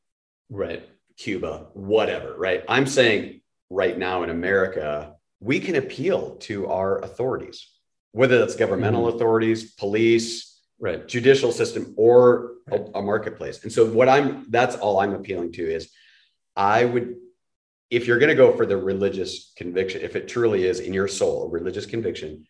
right? 0.50 0.88
Cuba, 1.18 1.68
whatever, 1.74 2.34
right? 2.38 2.64
I'm 2.70 2.88
saying 2.88 3.42
right 3.70 3.98
now 3.98 4.24
in 4.24 4.30
America, 4.30 5.16
we 5.42 5.60
can 5.60 5.76
appeal 5.76 6.38
to 6.38 6.68
our 6.68 7.00
authorities, 7.00 7.68
whether 8.14 8.40
that's 8.40 8.56
governmental 8.56 9.06
mm-hmm. 9.06 9.18
authorities, 9.18 9.74
police, 9.74 10.48
Right. 10.80 11.08
judicial 11.08 11.52
system, 11.52 11.94
or 11.96 12.54
a, 12.72 12.80
a 12.96 13.02
marketplace. 13.04 13.62
And 13.62 13.72
so 13.72 13.86
what 13.86 14.10
I'm 14.10 14.48
that's 14.50 14.76
all 14.78 15.00
I'm 15.00 15.14
appealing 15.14 15.52
to 15.54 15.64
is 15.64 15.92
I 16.56 16.86
would 16.86 17.18
if 17.92 18.08
you're 18.08 18.18
going 18.18 18.30
to 18.30 18.36
go 18.36 18.56
for 18.58 18.66
the 18.66 18.78
religious 18.78 19.52
conviction, 19.58 20.02
if 20.02 20.16
it 20.16 20.28
truly 20.28 20.66
is 20.66 20.80
in 20.80 20.92
your 20.92 21.08
soul 21.08 21.44
a 21.44 21.50
religious 21.50 21.86
conviction, 21.86 22.48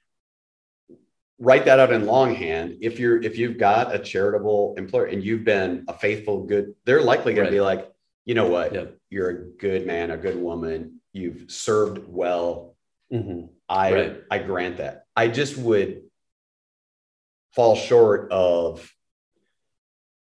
write 1.41 1.65
that 1.65 1.79
out 1.79 1.91
in 1.91 2.05
longhand. 2.05 2.77
If 2.81 2.99
you're 2.99 3.21
if 3.21 3.37
you've 3.37 3.57
got 3.57 3.93
a 3.93 3.99
charitable 3.99 4.75
employer 4.77 5.05
and 5.07 5.23
you've 5.23 5.43
been 5.43 5.83
a 5.87 5.93
faithful, 5.93 6.43
good, 6.45 6.75
they're 6.85 7.01
likely 7.01 7.33
going 7.33 7.45
Right. 7.45 7.49
to 7.51 7.55
be 7.55 7.61
like, 7.61 7.91
you 8.25 8.35
know 8.35 8.47
what, 8.47 8.73
Yeah. 8.73 8.85
you're 9.09 9.29
a 9.29 9.43
good 9.57 9.85
man, 9.87 10.11
a 10.11 10.17
good 10.17 10.37
woman, 10.39 11.01
you've 11.11 11.49
served 11.49 12.07
well. 12.07 12.77
Mhm. 13.11 13.49
I 13.67 13.93
Right. 13.93 14.23
I 14.29 14.37
grant 14.39 14.77
that. 14.77 15.05
I 15.15 15.27
just 15.29 15.57
would 15.57 16.03
fall 17.53 17.75
short 17.75 18.31
of 18.31 18.93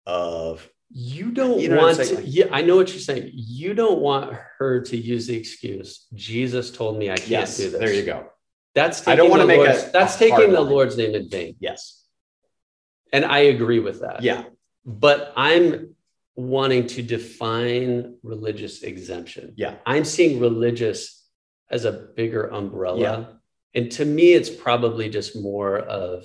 of 0.06 0.68
You 0.92 1.30
don't 1.30 1.60
You 1.60 1.68
know 1.68 1.76
want 1.76 1.98
to. 1.98 2.14
Like- 2.16 2.24
yeah, 2.26 2.46
I 2.50 2.62
know 2.62 2.74
what 2.76 2.88
you're 2.90 2.98
saying. 2.98 3.30
You 3.32 3.74
don't 3.74 4.00
want 4.00 4.32
her 4.58 4.80
to 4.80 4.96
use 4.96 5.28
the 5.28 5.36
excuse. 5.36 6.06
Jesus 6.14 6.72
told 6.72 6.98
me 6.98 7.10
I 7.10 7.16
can't 7.16 7.28
yes, 7.30 7.56
do 7.58 7.70
this. 7.70 7.78
there 7.78 7.92
you 7.94 8.02
go. 8.04 8.28
That's 8.74 9.00
taking 9.00 9.12
I 9.12 9.16
don't 9.16 9.30
wanna 9.30 9.46
make 9.46 9.58
Lord's, 9.58 9.82
a- 9.84 9.90
that's 9.92 10.16
a 10.16 10.18
taking 10.18 10.52
the. 10.52 10.60
Lord's 10.60 10.96
name 10.96 11.14
in 11.14 11.28
vain, 11.28 11.56
Yes. 11.60 12.04
and 13.12 13.24
I 13.24 13.40
agree 13.54 13.80
with 13.80 14.00
that. 14.00 14.22
Yeah. 14.22 14.44
but 14.86 15.32
I'm 15.36 15.94
wanting 16.36 16.86
to 16.86 17.02
define 17.02 18.16
religious 18.22 18.82
exemption. 18.82 19.52
Yeah. 19.56 19.74
I'm 19.84 20.04
seeing 20.04 20.40
religious 20.40 21.26
as 21.70 21.84
a 21.84 21.92
bigger 21.92 22.44
umbrella. 22.46 23.00
Yeah. 23.00 23.24
And 23.74 23.90
to 23.92 24.04
me, 24.06 24.32
it's 24.32 24.48
probably 24.48 25.10
just 25.10 25.36
more 25.36 25.78
of 25.78 26.24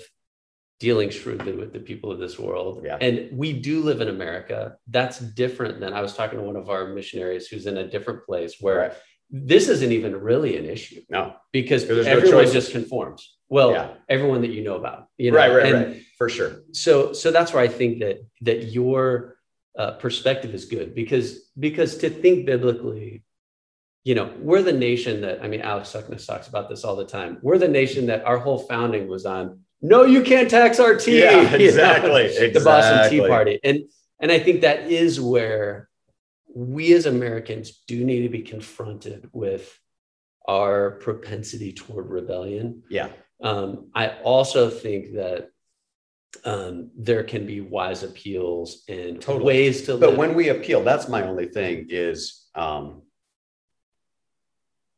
dealing 0.80 1.10
shrewdly 1.10 1.52
with 1.52 1.72
the 1.72 1.80
people 1.80 2.10
of 2.10 2.18
this 2.18 2.38
world. 2.38 2.82
Yeah. 2.84 2.96
And 3.00 3.36
we 3.36 3.52
do 3.52 3.82
live 3.82 4.00
in 4.00 4.08
America. 4.08 4.76
That's 4.88 5.18
different 5.18 5.80
than 5.80 5.92
I 5.92 6.00
was 6.00 6.14
talking 6.14 6.38
to 6.38 6.44
one 6.44 6.56
of 6.56 6.70
our 6.70 6.88
missionaries 6.94 7.46
who's 7.48 7.66
in 7.66 7.76
a 7.76 7.86
different 7.88 8.24
place 8.24 8.56
where 8.60 8.78
Right. 8.78 8.92
This 9.30 9.68
isn't 9.68 9.92
even 9.92 10.14
really 10.14 10.56
an 10.56 10.64
issue 10.66 11.02
No. 11.08 11.34
because 11.52 11.86
There's 11.86 12.06
no 12.06 12.12
everyone 12.12 12.44
choice. 12.44 12.52
just 12.52 12.72
conforms. 12.72 13.36
Well, 13.48 13.72
Yeah. 13.72 13.94
everyone 14.08 14.40
that 14.42 14.50
you 14.50 14.62
know 14.64 14.76
about, 14.76 15.08
you 15.18 15.30
know, 15.30 15.36
right, 15.38 15.52
right, 15.52 15.66
and- 15.74 15.86
right. 15.94 16.02
For 16.18 16.28
sure. 16.30 16.62
so 16.72 17.12
so 17.12 17.30
that's 17.30 17.52
where 17.52 17.62
i 17.62 17.68
think 17.68 18.00
that 18.00 18.16
that 18.40 18.58
your 18.76 19.36
uh, 19.78 19.90
perspective 20.04 20.54
is 20.54 20.64
good 20.64 20.94
because 20.94 21.50
because 21.58 21.98
to 21.98 22.08
think 22.08 22.46
biblically 22.46 23.22
you 24.04 24.14
know, 24.14 24.32
we're 24.38 24.62
the 24.62 24.72
nation 24.72 25.20
that, 25.22 25.42
I 25.42 25.48
mean, 25.48 25.62
Alex 25.62 25.88
Suckness 25.88 26.24
talks 26.26 26.46
about 26.46 26.68
this 26.68 26.84
all 26.84 26.94
the 26.94 27.04
time. 27.04 27.38
We're 27.42 27.58
the 27.58 27.66
nation 27.66 28.06
that 28.06 28.24
our 28.24 28.38
whole 28.38 28.60
founding 28.60 29.08
was 29.08 29.26
on, 29.26 29.58
no, 29.82 30.04
you 30.04 30.22
can't 30.22 30.48
tax 30.48 30.78
our 30.78 30.94
tea. 30.94 31.18
Yeah, 31.24 31.40
exactly. 31.54 32.26
exactly. 32.26 32.50
The 32.50 32.60
Boston 32.60 33.10
Tea 33.10 33.26
Party. 33.26 33.58
And, 33.64 33.80
and 34.20 34.30
I 34.30 34.38
think 34.38 34.60
that 34.60 34.92
is 34.92 35.20
where 35.20 35.88
we 36.56 36.94
as 36.94 37.04
Americans 37.04 37.82
do 37.86 38.02
need 38.02 38.22
to 38.22 38.30
be 38.30 38.40
confronted 38.40 39.28
with 39.34 39.78
our 40.48 40.92
propensity 40.92 41.70
toward 41.70 42.08
rebellion. 42.08 42.82
Yeah. 42.88 43.10
Um, 43.42 43.90
I 43.94 44.08
also 44.24 44.70
think 44.70 45.16
that 45.16 45.50
um, 46.46 46.90
there 46.96 47.24
can 47.24 47.46
be 47.46 47.60
wise 47.60 48.02
appeals 48.02 48.84
and 48.88 49.20
totally. 49.20 49.44
ways 49.44 49.82
to. 49.82 49.98
But 49.98 50.10
live. 50.10 50.18
when 50.18 50.34
we 50.34 50.48
appeal, 50.48 50.82
that's 50.82 51.08
my 51.08 51.24
only 51.24 51.46
thing 51.46 51.88
is 51.90 52.46
um, 52.54 53.02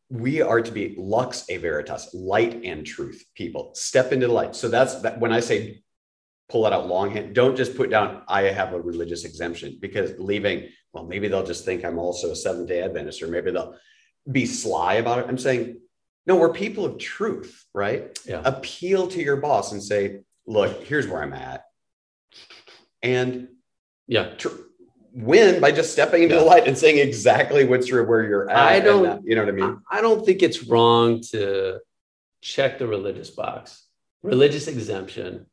we 0.08 0.40
are 0.40 0.62
to 0.62 0.70
be 0.70 0.94
lux 0.96 1.44
a 1.48 1.56
veritas, 1.56 2.14
light 2.14 2.60
and 2.62 2.86
truth 2.86 3.24
people. 3.34 3.72
Step 3.74 4.12
into 4.12 4.28
the 4.28 4.32
light. 4.32 4.54
So 4.54 4.68
that's 4.68 4.94
that, 5.02 5.18
when 5.18 5.32
I 5.32 5.40
say 5.40 5.82
pull 6.48 6.66
it 6.66 6.72
out 6.72 6.88
longhand, 6.88 7.34
don't 7.34 7.56
just 7.56 7.76
put 7.76 7.90
down, 7.90 8.22
I 8.26 8.42
have 8.42 8.72
a 8.72 8.80
religious 8.80 9.24
exemption 9.24 9.78
because 9.80 10.18
leaving, 10.18 10.68
well, 10.92 11.04
maybe 11.04 11.28
they'll 11.28 11.44
just 11.44 11.64
think 11.64 11.84
I'm 11.84 11.98
also 11.98 12.30
a 12.30 12.36
Seventh 12.36 12.68
day 12.68 12.82
Adventist, 12.82 13.22
or 13.22 13.28
maybe 13.28 13.50
they'll 13.50 13.76
be 14.30 14.46
sly 14.46 14.94
about 14.94 15.18
it. 15.18 15.26
I'm 15.28 15.38
saying, 15.38 15.80
no, 16.26 16.36
we're 16.36 16.52
people 16.52 16.84
of 16.84 16.98
truth, 16.98 17.64
right? 17.74 18.18
Yeah. 18.26 18.42
Appeal 18.44 19.08
to 19.08 19.22
your 19.22 19.36
boss 19.36 19.72
and 19.72 19.82
say, 19.82 20.20
look, 20.46 20.84
here's 20.84 21.06
where 21.06 21.22
I'm 21.22 21.32
at. 21.32 21.64
And 23.02 23.48
yeah, 24.06 24.34
tr- 24.34 24.48
win 25.12 25.60
by 25.60 25.72
just 25.72 25.92
stepping 25.92 26.22
into 26.22 26.34
yeah. 26.34 26.40
the 26.40 26.46
light 26.46 26.66
and 26.66 26.76
saying 26.76 26.98
exactly 26.98 27.64
what's 27.64 27.88
your, 27.88 28.04
where 28.04 28.22
you're 28.22 28.50
at. 28.50 28.56
I 28.56 28.80
don't, 28.80 29.24
you 29.26 29.34
know 29.34 29.44
what 29.44 29.54
I 29.54 29.56
mean? 29.56 29.80
I 29.90 30.00
don't 30.00 30.24
think 30.24 30.42
it's 30.42 30.64
wrong 30.64 31.22
to 31.30 31.80
check 32.40 32.78
the 32.78 32.86
religious 32.86 33.30
box, 33.30 33.84
religious 34.22 34.66
exemption, 34.68 35.46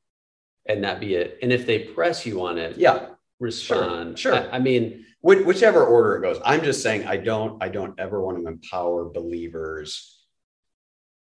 and 0.65 0.83
that 0.83 0.99
be 0.99 1.15
it. 1.15 1.39
And 1.41 1.51
if 1.51 1.65
they 1.65 1.79
press 1.79 2.25
you 2.25 2.45
on 2.45 2.57
it, 2.57 2.77
yeah, 2.77 3.07
respond. 3.39 4.17
Sure. 4.17 4.33
sure. 4.33 4.51
I, 4.51 4.57
I 4.57 4.59
mean, 4.59 5.05
Which, 5.21 5.45
whichever 5.45 5.83
order 5.83 6.17
it 6.17 6.21
goes. 6.21 6.39
I'm 6.45 6.63
just 6.63 6.83
saying 6.83 7.07
I 7.07 7.17
don't, 7.17 7.61
I 7.63 7.69
don't 7.69 7.99
ever 7.99 8.21
want 8.21 8.37
to 8.37 8.47
empower 8.47 9.09
believers 9.09 10.21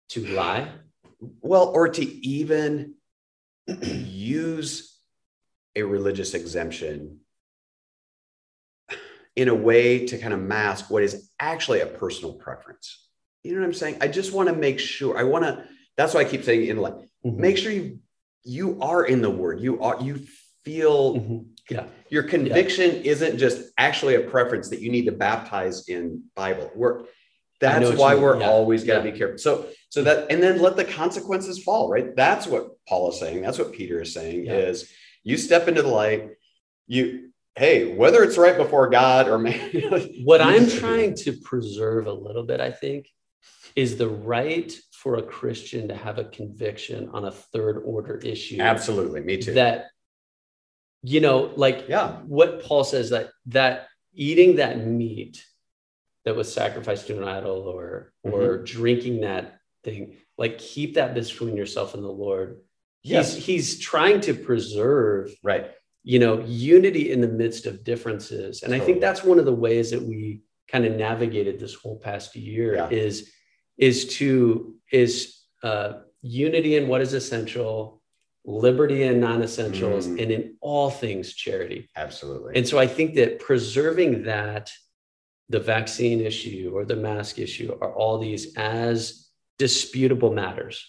to 0.09 0.25
lie. 0.25 0.67
Well, 1.41 1.71
or 1.75 1.89
to 1.89 2.03
even 2.25 2.95
use 3.81 4.97
a 5.75 5.83
religious 5.83 6.33
exemption 6.33 7.19
in 9.35 9.47
a 9.47 9.55
way 9.55 10.05
to 10.07 10.17
kind 10.17 10.33
of 10.33 10.39
mask 10.39 10.89
what 10.89 11.03
is 11.03 11.31
actually 11.39 11.81
a 11.81 11.85
personal 11.85 12.33
preference. 12.33 13.07
You 13.43 13.53
know 13.53 13.61
what 13.61 13.67
I'm 13.67 13.73
saying? 13.73 13.97
I 14.01 14.07
just 14.07 14.33
want 14.33 14.49
to 14.49 14.55
make 14.55 14.79
sure. 14.79 15.17
I 15.17 15.23
want 15.23 15.45
to. 15.45 15.65
That's 15.97 16.13
why 16.13 16.21
I 16.21 16.25
keep 16.25 16.43
saying 16.43 16.67
in 16.67 16.77
like, 16.77 16.93
mm-hmm. 16.95 17.39
make 17.39 17.57
sure 17.57 17.71
you 17.71 17.99
you 18.43 18.81
are 18.81 19.05
in 19.05 19.21
the 19.21 19.29
Word. 19.29 19.59
You 19.59 19.81
are 19.81 20.01
you 20.01 20.25
feel. 20.63 21.15
Mm-hmm. 21.15 21.37
Yeah. 21.69 21.85
Your 22.09 22.23
conviction 22.23 22.95
yeah. 22.95 23.11
isn't 23.11 23.37
just 23.37 23.71
actually 23.77 24.15
a 24.15 24.21
preference 24.21 24.69
that 24.69 24.81
you 24.81 24.91
need 24.91 25.05
to 25.05 25.13
baptize 25.13 25.87
in 25.87 26.23
Bible. 26.35 26.69
We're 26.75 27.03
that's 27.59 27.97
why 27.97 28.15
we're 28.15 28.39
yeah. 28.39 28.49
always 28.49 28.83
got 28.83 29.01
to 29.01 29.11
be 29.11 29.17
careful. 29.17 29.37
So 29.37 29.67
so 29.89 30.03
that 30.03 30.29
and 30.29 30.43
then 30.43 30.61
let 30.61 30.75
the 30.75 30.83
consequences 30.83 31.63
fall. 31.63 31.89
Right. 31.89 32.15
That's 32.15 32.47
what 32.47 32.71
Paul 32.87 33.11
is 33.11 33.19
saying. 33.19 33.41
That's 33.41 33.57
what 33.57 33.71
Peter 33.71 34.01
is 34.01 34.13
saying. 34.13 34.47
Is 34.47 34.91
you 35.23 35.37
step 35.37 35.67
into 35.67 35.81
the 35.81 35.87
light. 35.87 36.31
You 36.87 37.29
hey, 37.55 37.95
whether 37.95 38.23
it's 38.23 38.37
right 38.37 38.57
before 38.57 38.89
God 38.89 39.27
or 39.27 39.37
man. 39.39 39.71
what 40.23 40.41
I'm 40.41 40.67
trying 40.67 41.15
to 41.17 41.33
preserve 41.33 42.07
a 42.07 42.13
little 42.13 42.43
bit, 42.43 42.59
I 42.59 42.71
think, 42.71 43.07
is 43.75 43.97
the 43.97 44.09
right 44.09 44.73
for 45.03 45.17
a 45.17 45.21
Christian 45.21 45.89
to 45.89 45.95
have 45.95 46.17
a 46.17 46.23
conviction 46.23 47.09
on 47.11 47.25
a 47.25 47.31
third 47.31 47.83
order 47.83 48.15
issue. 48.15 48.61
Absolutely, 48.61 49.19
me 49.19 49.37
too. 49.37 49.53
That, 49.55 49.87
you 51.01 51.19
know, 51.19 51.51
like 51.57 51.89
yeah, 51.89 52.13
what 52.25 52.63
Paul 52.63 52.85
says 52.85 53.09
that 53.09 53.31
that 53.47 53.87
eating 54.13 54.55
that 54.55 54.85
meat 54.85 55.45
that 56.23 56.37
was 56.37 56.51
sacrificed 56.53 57.07
to 57.07 57.17
an 57.17 57.27
idol 57.27 57.67
or 57.67 58.13
mm-hmm. 58.25 58.33
or 58.33 58.63
drinking 58.63 59.21
that 59.21 59.59
thing, 59.83 60.15
like 60.37 60.57
keep 60.57 60.93
that 60.93 61.13
between 61.13 61.57
yourself 61.57 61.95
and 61.95 62.03
the 62.03 62.07
Lord. 62.07 62.61
Yes. 63.03 63.35
He's, 63.35 63.45
he's 63.45 63.79
trying 63.79 64.21
to 64.21 64.33
preserve 64.33 65.35
right 65.43 65.71
you 66.05 66.19
know 66.19 66.39
unity 66.45 67.11
in 67.11 67.19
the 67.19 67.27
midst 67.27 67.65
of 67.65 67.83
differences 67.83 68.61
and 68.61 68.71
totally. 68.71 68.81
i 68.81 68.85
think 68.85 69.01
that's 69.01 69.23
one 69.23 69.39
of 69.39 69.45
the 69.45 69.53
ways 69.53 69.91
that 69.91 70.01
we 70.01 70.41
kind 70.69 70.85
of 70.85 70.93
navigated 70.95 71.59
this 71.59 71.73
whole 71.73 71.97
past 71.97 72.35
year 72.35 72.75
yeah. 72.75 72.89
is 72.89 73.31
is 73.77 74.17
to 74.17 74.75
is 74.91 75.39
uh, 75.63 75.93
unity 76.21 76.75
in 76.75 76.87
what 76.87 77.01
is 77.01 77.13
essential 77.13 78.01
liberty 78.45 79.03
in 79.03 79.21
non-essentials 79.21 80.07
mm. 80.07 80.21
and 80.21 80.29
in 80.29 80.55
all 80.59 80.89
things 80.89 81.33
charity. 81.33 81.89
Absolutely. 81.95 82.55
And 82.55 82.67
so 82.67 82.77
i 82.77 82.87
think 82.87 83.15
that 83.15 83.39
preserving 83.39 84.23
that 84.23 84.71
the 85.49 85.59
vaccine 85.59 86.21
issue 86.21 86.71
or 86.73 86.85
the 86.85 86.95
mask 86.95 87.39
issue 87.39 87.77
are 87.81 87.93
all 87.93 88.17
these 88.17 88.55
as 88.55 89.29
disputable 89.57 90.33
matters 90.33 90.85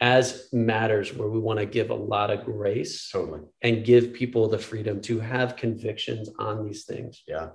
as 0.00 0.48
matters 0.52 1.14
where 1.14 1.28
we 1.28 1.38
want 1.38 1.60
to 1.60 1.64
give 1.64 1.90
a 1.90 1.94
lot 1.94 2.28
of 2.30 2.44
grace 2.44 3.08
totally. 3.10 3.40
and 3.62 3.84
give 3.84 4.12
people 4.12 4.48
the 4.48 4.58
freedom 4.58 5.00
to 5.00 5.20
have 5.20 5.56
convictions 5.56 6.28
on 6.40 6.64
these 6.64 6.84
things. 6.84 7.22
Yeah. 7.26 7.50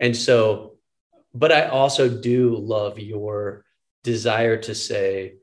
And 0.00 0.16
so 0.16 0.78
but 1.34 1.52
i 1.52 1.66
also 1.66 2.08
do 2.08 2.56
love 2.56 2.98
your 2.98 3.64
desire 4.02 4.56
to 4.56 4.74
say 4.74 5.34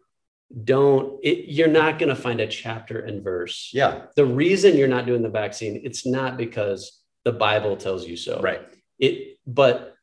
don't 0.63 1.19
it, 1.23 1.45
you're 1.49 1.67
not 1.67 1.99
going 1.99 2.09
to 2.09 2.15
find 2.15 2.41
a 2.41 2.47
chapter 2.47 2.99
and 2.99 3.23
verse. 3.23 3.69
Yeah. 3.73 4.05
The 4.15 4.25
reason 4.25 4.75
you're 4.75 4.87
not 4.87 5.05
doing 5.05 5.21
the 5.21 5.29
vaccine 5.29 5.81
it's 5.83 6.05
not 6.05 6.37
because 6.37 7.01
the 7.23 7.31
bible 7.31 7.77
tells 7.77 8.07
you 8.07 8.17
so. 8.17 8.41
Right. 8.41 8.61
It 8.97 9.37
but 9.45 9.95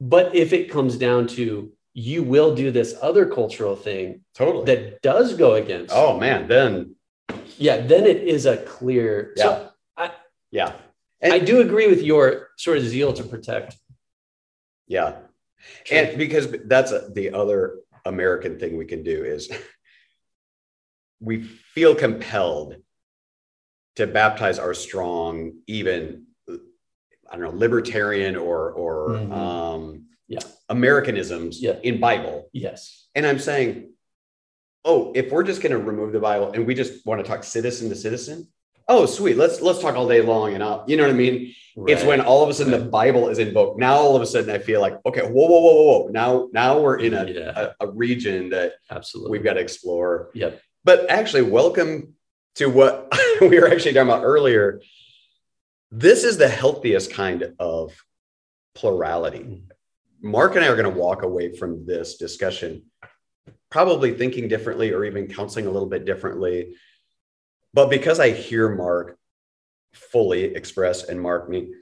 but 0.00 0.34
if 0.34 0.52
it 0.52 0.70
comes 0.70 0.96
down 0.96 1.26
to 1.28 1.72
you 1.92 2.22
will 2.22 2.54
do 2.54 2.70
this 2.70 2.96
other 3.02 3.26
cultural 3.26 3.76
thing 3.76 4.24
totally. 4.34 4.64
that 4.64 5.02
does 5.02 5.34
go 5.34 5.54
against 5.54 5.92
oh 5.94 6.18
man 6.18 6.46
then 6.46 6.94
yeah 7.58 7.78
then 7.78 8.04
it 8.06 8.18
is 8.18 8.46
a 8.46 8.56
clear 8.58 9.32
yeah. 9.36 9.42
So 9.42 9.68
I, 9.96 10.10
yeah. 10.50 10.72
And, 11.20 11.32
i 11.32 11.38
do 11.38 11.60
agree 11.60 11.88
with 11.88 12.02
your 12.02 12.48
sort 12.56 12.78
of 12.78 12.84
zeal 12.84 13.12
to 13.12 13.24
protect 13.24 13.76
yeah 14.86 15.16
and 15.90 16.18
because 16.18 16.48
that's 16.66 16.92
a, 16.92 17.08
the 17.12 17.32
other 17.32 17.78
american 18.04 18.58
thing 18.58 18.76
we 18.76 18.86
can 18.86 19.02
do 19.02 19.24
is 19.24 19.50
we 21.20 21.42
feel 21.42 21.94
compelled 21.94 22.76
to 23.96 24.06
baptize 24.06 24.58
our 24.58 24.74
strong 24.74 25.52
even 25.66 26.24
i 26.48 27.32
don't 27.32 27.42
know 27.42 27.50
libertarian 27.50 28.36
or 28.36 28.70
or 28.72 29.08
mm-hmm. 29.10 29.32
um 29.32 30.04
yeah. 30.30 30.38
Americanisms 30.68 31.60
yeah. 31.60 31.74
in 31.82 32.00
Bible. 32.00 32.48
Yes. 32.52 33.08
And 33.16 33.26
I'm 33.26 33.40
saying, 33.40 33.92
oh, 34.84 35.12
if 35.14 35.32
we're 35.32 35.42
just 35.42 35.60
going 35.60 35.72
to 35.72 35.78
remove 35.78 36.12
the 36.12 36.20
Bible 36.20 36.52
and 36.52 36.66
we 36.66 36.74
just 36.74 37.04
want 37.04 37.22
to 37.22 37.28
talk 37.28 37.42
citizen 37.42 37.88
to 37.88 37.96
citizen, 37.96 38.46
oh, 38.90 39.06
sweet, 39.06 39.36
let's 39.36 39.60
let's 39.62 39.78
talk 39.78 39.94
all 39.94 40.08
day 40.08 40.20
long 40.20 40.52
and 40.54 40.62
I'll, 40.62 40.84
you 40.86 40.96
know 40.96 41.04
what 41.04 41.12
I 41.12 41.14
mean? 41.14 41.54
Right. 41.76 41.96
It's 41.96 42.04
when 42.04 42.20
all 42.20 42.42
of 42.42 42.50
a 42.50 42.54
sudden 42.54 42.72
the 42.72 42.84
Bible 42.90 43.28
is 43.28 43.38
invoked. 43.38 43.78
Now 43.78 43.94
all 43.94 44.16
of 44.16 44.22
a 44.22 44.26
sudden 44.26 44.50
I 44.50 44.58
feel 44.58 44.80
like, 44.80 44.98
okay, 45.06 45.22
whoa, 45.22 45.46
whoa, 45.46 45.60
whoa, 45.60 45.74
whoa, 45.74 45.84
whoa. 45.84 46.08
Now 46.08 46.48
now 46.52 46.80
we're 46.80 46.98
in 46.98 47.14
a, 47.14 47.24
yeah. 47.24 47.72
a, 47.80 47.86
a, 47.86 47.90
region 47.90 48.50
that 48.50 48.74
absolutely 48.90 49.30
we've 49.30 49.44
got 49.44 49.54
to 49.54 49.60
explore. 49.60 50.30
Yep. 50.34 50.60
But 50.84 51.08
actually, 51.08 51.42
welcome 51.42 52.14
to 52.56 52.66
what 52.66 53.12
we 53.40 53.60
were 53.60 53.68
actually 53.68 53.92
talking 53.92 54.08
about 54.08 54.24
earlier. 54.24 54.80
This 55.92 56.24
is 56.24 56.36
the 56.36 56.48
healthiest 56.48 57.12
kind 57.12 57.54
of 57.58 57.96
plurality. 58.74 59.38
Mm. 59.38 59.62
Mark 60.22 60.56
and 60.56 60.64
I 60.64 60.68
are 60.68 60.76
going 60.76 60.92
to 60.92 61.00
walk 61.00 61.22
away 61.22 61.56
from 61.56 61.86
this 61.86 62.16
discussion 62.16 62.82
probably 63.70 64.12
thinking 64.12 64.48
differently 64.48 64.92
or 64.92 65.04
even 65.04 65.28
counseling 65.28 65.66
a 65.66 65.70
little 65.70 65.88
bit 65.88 66.04
differently. 66.04 66.74
But 67.72 67.90
because 67.90 68.20
I 68.20 68.30
hear 68.30 68.68
Mark 68.68 69.16
fully 69.94 70.44
express 70.54 71.04
and 71.04 71.20
Mark 71.20 71.48
me, 71.48 71.72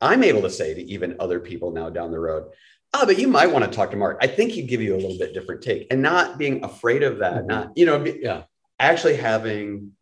I'm 0.00 0.22
able 0.22 0.42
to 0.42 0.50
say 0.50 0.74
to 0.74 0.82
even 0.82 1.16
other 1.18 1.40
people 1.40 1.70
now 1.72 1.90
down 1.90 2.10
the 2.10 2.20
road, 2.20 2.50
oh, 2.94 3.06
but 3.06 3.18
you 3.18 3.28
might 3.28 3.50
want 3.50 3.64
to 3.64 3.70
talk 3.70 3.90
to 3.90 3.96
Mark. 3.96 4.18
I 4.20 4.26
think 4.26 4.52
he'd 4.52 4.68
give 4.68 4.80
you 4.80 4.94
a 4.94 5.00
little 5.00 5.18
bit 5.18 5.34
different 5.34 5.62
take 5.62 5.86
and 5.90 6.02
not 6.02 6.38
being 6.38 6.64
afraid 6.64 7.02
of 7.02 7.18
that, 7.18 7.34
mm-hmm. 7.34 7.46
not, 7.46 7.76
you 7.76 7.86
know, 7.86 8.04
yeah, 8.04 8.42
actually 8.78 9.16
having 9.16 9.92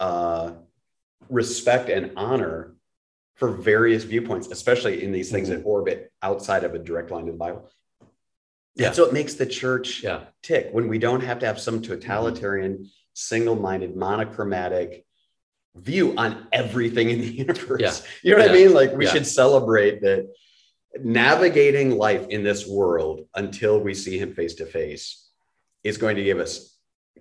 uh, 0.00 0.52
respect 1.28 1.88
and 1.88 2.12
honor 2.16 2.74
for 3.34 3.50
various 3.50 4.04
viewpoints, 4.04 4.48
especially 4.48 5.02
in 5.02 5.12
these 5.12 5.30
things 5.30 5.48
mm-hmm. 5.48 5.58
that 5.58 5.66
orbit 5.66 6.12
outside 6.22 6.64
of 6.64 6.74
a 6.74 6.78
direct 6.78 7.10
line 7.10 7.26
to 7.26 7.32
the 7.32 7.38
Bible. 7.38 7.70
Yeah. 8.74 8.92
So 8.92 9.04
it 9.04 9.12
makes 9.12 9.34
the 9.34 9.46
church 9.46 10.02
yeah. 10.02 10.20
tick 10.42 10.70
when 10.72 10.88
we 10.88 10.98
don't 10.98 11.22
have 11.22 11.40
to 11.40 11.46
have 11.46 11.60
some 11.60 11.82
totalitarian, 11.82 12.72
mm-hmm. 12.74 12.84
Single 13.14 13.56
minded, 13.56 13.96
monochromatic 13.96 15.04
view 15.74 16.14
on 16.16 16.46
everything 16.52 17.10
in 17.10 17.20
the 17.20 17.26
universe. 17.38 17.80
Yeah. 17.80 17.94
You 18.22 18.30
know 18.32 18.42
what 18.42 18.52
yeah. 18.52 18.62
I 18.62 18.64
mean? 18.64 18.74
Like 18.74 18.92
we 18.92 19.06
should 19.06 19.26
celebrate 19.26 20.02
that 20.02 20.28
navigating 21.00 21.96
life 21.96 22.26
in 22.28 22.42
this 22.42 22.66
world 22.66 23.26
until 23.34 23.80
we 23.80 23.94
see 23.94 24.18
him 24.18 24.34
face 24.34 24.54
to 24.56 24.66
face 24.66 25.30
is 25.84 25.96
going 25.96 26.16
to 26.16 26.24
give 26.24 26.38
us 26.38 26.76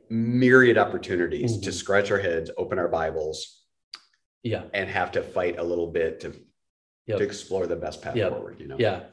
myriad 0.10 0.78
opportunities 0.78 1.54
mm-hmm. 1.54 1.62
to 1.62 1.72
scratch 1.72 2.12
our 2.12 2.20
heads, 2.20 2.52
open 2.58 2.78
our 2.78 2.90
Bibles, 2.90 3.64
yeah, 4.44 4.64
and 4.74 4.90
have 4.90 5.12
to 5.14 5.24
fight 5.24 5.58
a 5.58 5.64
little 5.64 5.88
bit 5.88 6.20
to 6.22 6.34
yep. 7.08 7.20
to 7.20 7.24
explore 7.24 7.68
the 7.68 7.76
best 7.76 8.02
path 8.02 8.16
yep. 8.16 8.32
forward. 8.32 8.60
You 8.60 8.68
know, 8.68 8.76
yeah. 8.78 9.04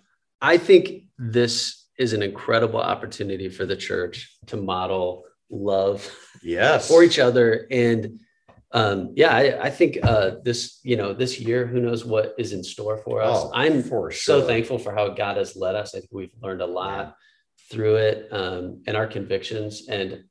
I 0.41 0.57
think 0.57 1.05
this 1.19 1.87
is 1.99 2.13
an 2.13 2.23
incredible 2.23 2.81
opportunity 2.81 3.49
for 3.49 3.67
the 3.67 3.77
church 3.77 4.37
to 4.47 4.57
model 4.57 5.25
love, 5.51 6.09
yes, 6.43 6.89
for 6.89 7.03
each 7.03 7.19
other 7.19 7.67
and 7.71 8.21
um, 8.73 9.13
yeah, 9.17 9.35
I, 9.35 9.65
I 9.65 9.71
think 9.71 9.99
uh, 10.03 10.33
this, 10.45 10.81
you 10.83 10.97
know, 10.97 11.15
this 11.15 11.41
year, 11.41 11.67
who 11.67 11.81
knows 11.81 12.05
what 12.05 12.35
is 12.37 12.53
in 12.53 12.63
store 12.63 12.99
for 12.99 13.23
us. 13.23 13.45
Oh, 13.45 13.51
I'm 13.55 13.83
for 13.83 14.11
sure. 14.11 14.41
so 14.41 14.47
thankful 14.47 14.79
for 14.79 14.95
how 14.95 15.09
God 15.09 15.39
has 15.39 15.57
led 15.57 15.75
us. 15.75 15.95
I 15.95 16.01
think 16.01 16.11
we've 16.13 16.35
learned 16.43 16.61
a 16.61 16.67
lot 16.67 17.07
yeah. 17.07 17.13
through 17.71 17.97
it 17.97 18.29
um, 18.31 18.83
and 18.87 18.97
our 18.97 19.07
convictions. 19.07 19.89
And 19.89 20.25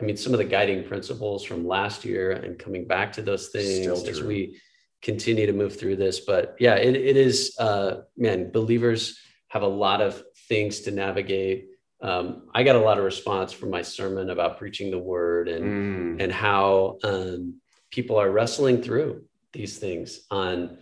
I 0.00 0.04
mean, 0.04 0.16
some 0.16 0.32
of 0.32 0.38
the 0.38 0.44
guiding 0.44 0.84
principles 0.84 1.42
from 1.44 1.66
last 1.66 2.04
year 2.04 2.30
and 2.30 2.58
coming 2.58 2.86
back 2.86 3.12
to 3.14 3.22
those 3.22 3.48
things 3.48 3.86
as 4.08 4.22
we 4.22 4.60
continue 5.02 5.46
to 5.46 5.52
move 5.52 5.78
through 5.78 5.96
this. 5.96 6.20
But 6.20 6.56
yeah, 6.60 6.76
it, 6.76 6.94
it 6.94 7.16
is, 7.16 7.56
uh, 7.58 8.02
man, 8.16 8.52
believers 8.52 9.18
have 9.48 9.62
a 9.62 9.68
lot 9.68 10.00
of 10.00 10.22
things 10.48 10.80
to 10.82 10.92
navigate. 10.92 11.70
Um, 12.02 12.48
I 12.54 12.64
got 12.64 12.76
a 12.76 12.80
lot 12.80 12.98
of 12.98 13.04
response 13.04 13.52
from 13.52 13.70
my 13.70 13.82
sermon 13.82 14.30
about 14.30 14.58
preaching 14.58 14.90
the 14.90 14.98
word 14.98 15.48
and 15.48 15.64
mm. 15.64 16.22
and 16.22 16.32
how 16.32 16.98
um, 17.02 17.60
people 17.90 18.16
are 18.16 18.30
wrestling 18.30 18.82
through 18.82 19.24
these 19.52 19.78
things 19.78 20.26
on 20.30 20.78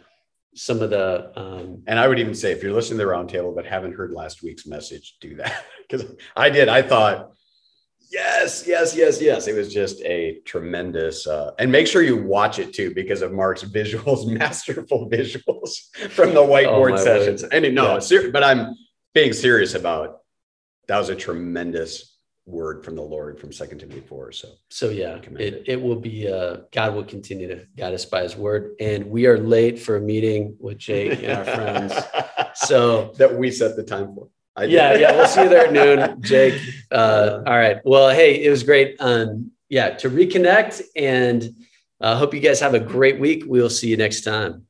some 0.55 0.83
of 0.83 0.91
the 0.91 1.33
um, 1.39 1.83
and 1.87 1.99
i 1.99 2.07
would 2.07 2.19
even 2.19 2.35
say 2.35 2.53
if 2.53 2.63
you're 2.63 2.73
listening 2.73 2.99
to 2.99 3.05
the 3.05 3.11
roundtable 3.11 3.55
but 3.55 3.65
haven't 3.65 3.95
heard 3.95 4.13
last 4.13 4.43
week's 4.43 4.67
message 4.67 5.17
do 5.21 5.37
that 5.37 5.65
because 5.89 6.05
i 6.37 6.51
did 6.51 6.69
i 6.69 6.83
thought 6.83 7.33
yes 8.11 8.65
yes 8.67 8.95
yes 8.95 9.21
yes 9.21 9.47
it 9.47 9.55
was 9.55 9.73
just 9.73 10.03
a 10.03 10.41
tremendous 10.45 11.27
uh, 11.27 11.53
and 11.59 11.73
make 11.73 11.87
sure 11.87 12.03
you 12.03 12.23
watch 12.23 12.59
it 12.59 12.75
too 12.75 12.93
because 12.95 13.23
of 13.23 13.33
mark's 13.33 13.65
visuals 13.79 14.27
masterful 14.27 15.09
visuals 15.09 15.95
from 16.11 16.35
the 16.35 16.41
whiteboard 16.41 16.99
oh, 16.99 17.05
sessions 17.05 17.43
word. 17.43 17.53
and 17.53 17.75
no 17.75 17.95
yeah. 17.95 17.99
ser- 17.99 18.31
but 18.31 18.45
i'm 18.45 18.75
being 19.15 19.33
serious 19.33 19.75
about 19.75 20.22
that 20.89 20.99
was 20.99 21.09
a 21.09 21.17
tremendous 21.17 22.13
word 22.45 22.85
from 22.85 22.97
the 22.97 23.03
Lord 23.03 23.39
from 23.39 23.53
Second 23.53 23.79
Timothy 23.79 24.01
four. 24.01 24.33
So, 24.33 24.49
so 24.69 24.91
yeah, 24.91 25.17
it, 25.17 25.41
it, 25.41 25.65
it 25.67 25.83
will 25.83 25.97
be. 25.97 26.29
Uh, 26.29 26.59
God 26.73 26.95
will 26.95 27.05
continue 27.05 27.49
to 27.49 27.67
guide 27.77 27.95
us 27.95 28.05
by 28.05 28.23
His 28.23 28.37
word, 28.37 28.73
and 28.81 29.07
we 29.07 29.27
are 29.27 29.39
late 29.39 29.79
for 29.79 29.97
a 29.97 30.01
meeting 30.01 30.57
with 30.59 30.79
Jake 30.79 31.23
and 31.23 31.39
our 31.39 31.45
friends. 31.45 31.95
So 32.55 33.15
that 33.17 33.35
we 33.35 33.51
set 33.51 33.77
the 33.77 33.83
time 33.83 34.15
for. 34.15 34.29
yeah, 34.67 34.95
yeah, 34.95 35.13
we'll 35.13 35.27
see 35.27 35.43
you 35.43 35.49
there 35.49 35.69
at 35.69 35.73
noon, 36.09 36.21
Jake. 36.21 36.61
Uh, 36.91 37.41
all 37.47 37.57
right. 37.57 37.79
Well, 37.83 38.11
hey, 38.11 38.45
it 38.45 38.51
was 38.51 38.63
great. 38.63 38.95
Um, 39.01 39.53
yeah, 39.71 39.91
to 39.97 40.11
reconnect, 40.11 40.83
and 40.95 41.49
uh, 41.99 42.19
hope 42.19 42.35
you 42.35 42.41
guys 42.41 42.61
have 42.61 42.75
a 42.75 42.79
great 42.81 43.19
week. 43.19 43.45
We'll 43.47 43.71
see 43.71 43.89
you 43.89 43.97
next 43.97 44.21
time. 44.21 44.67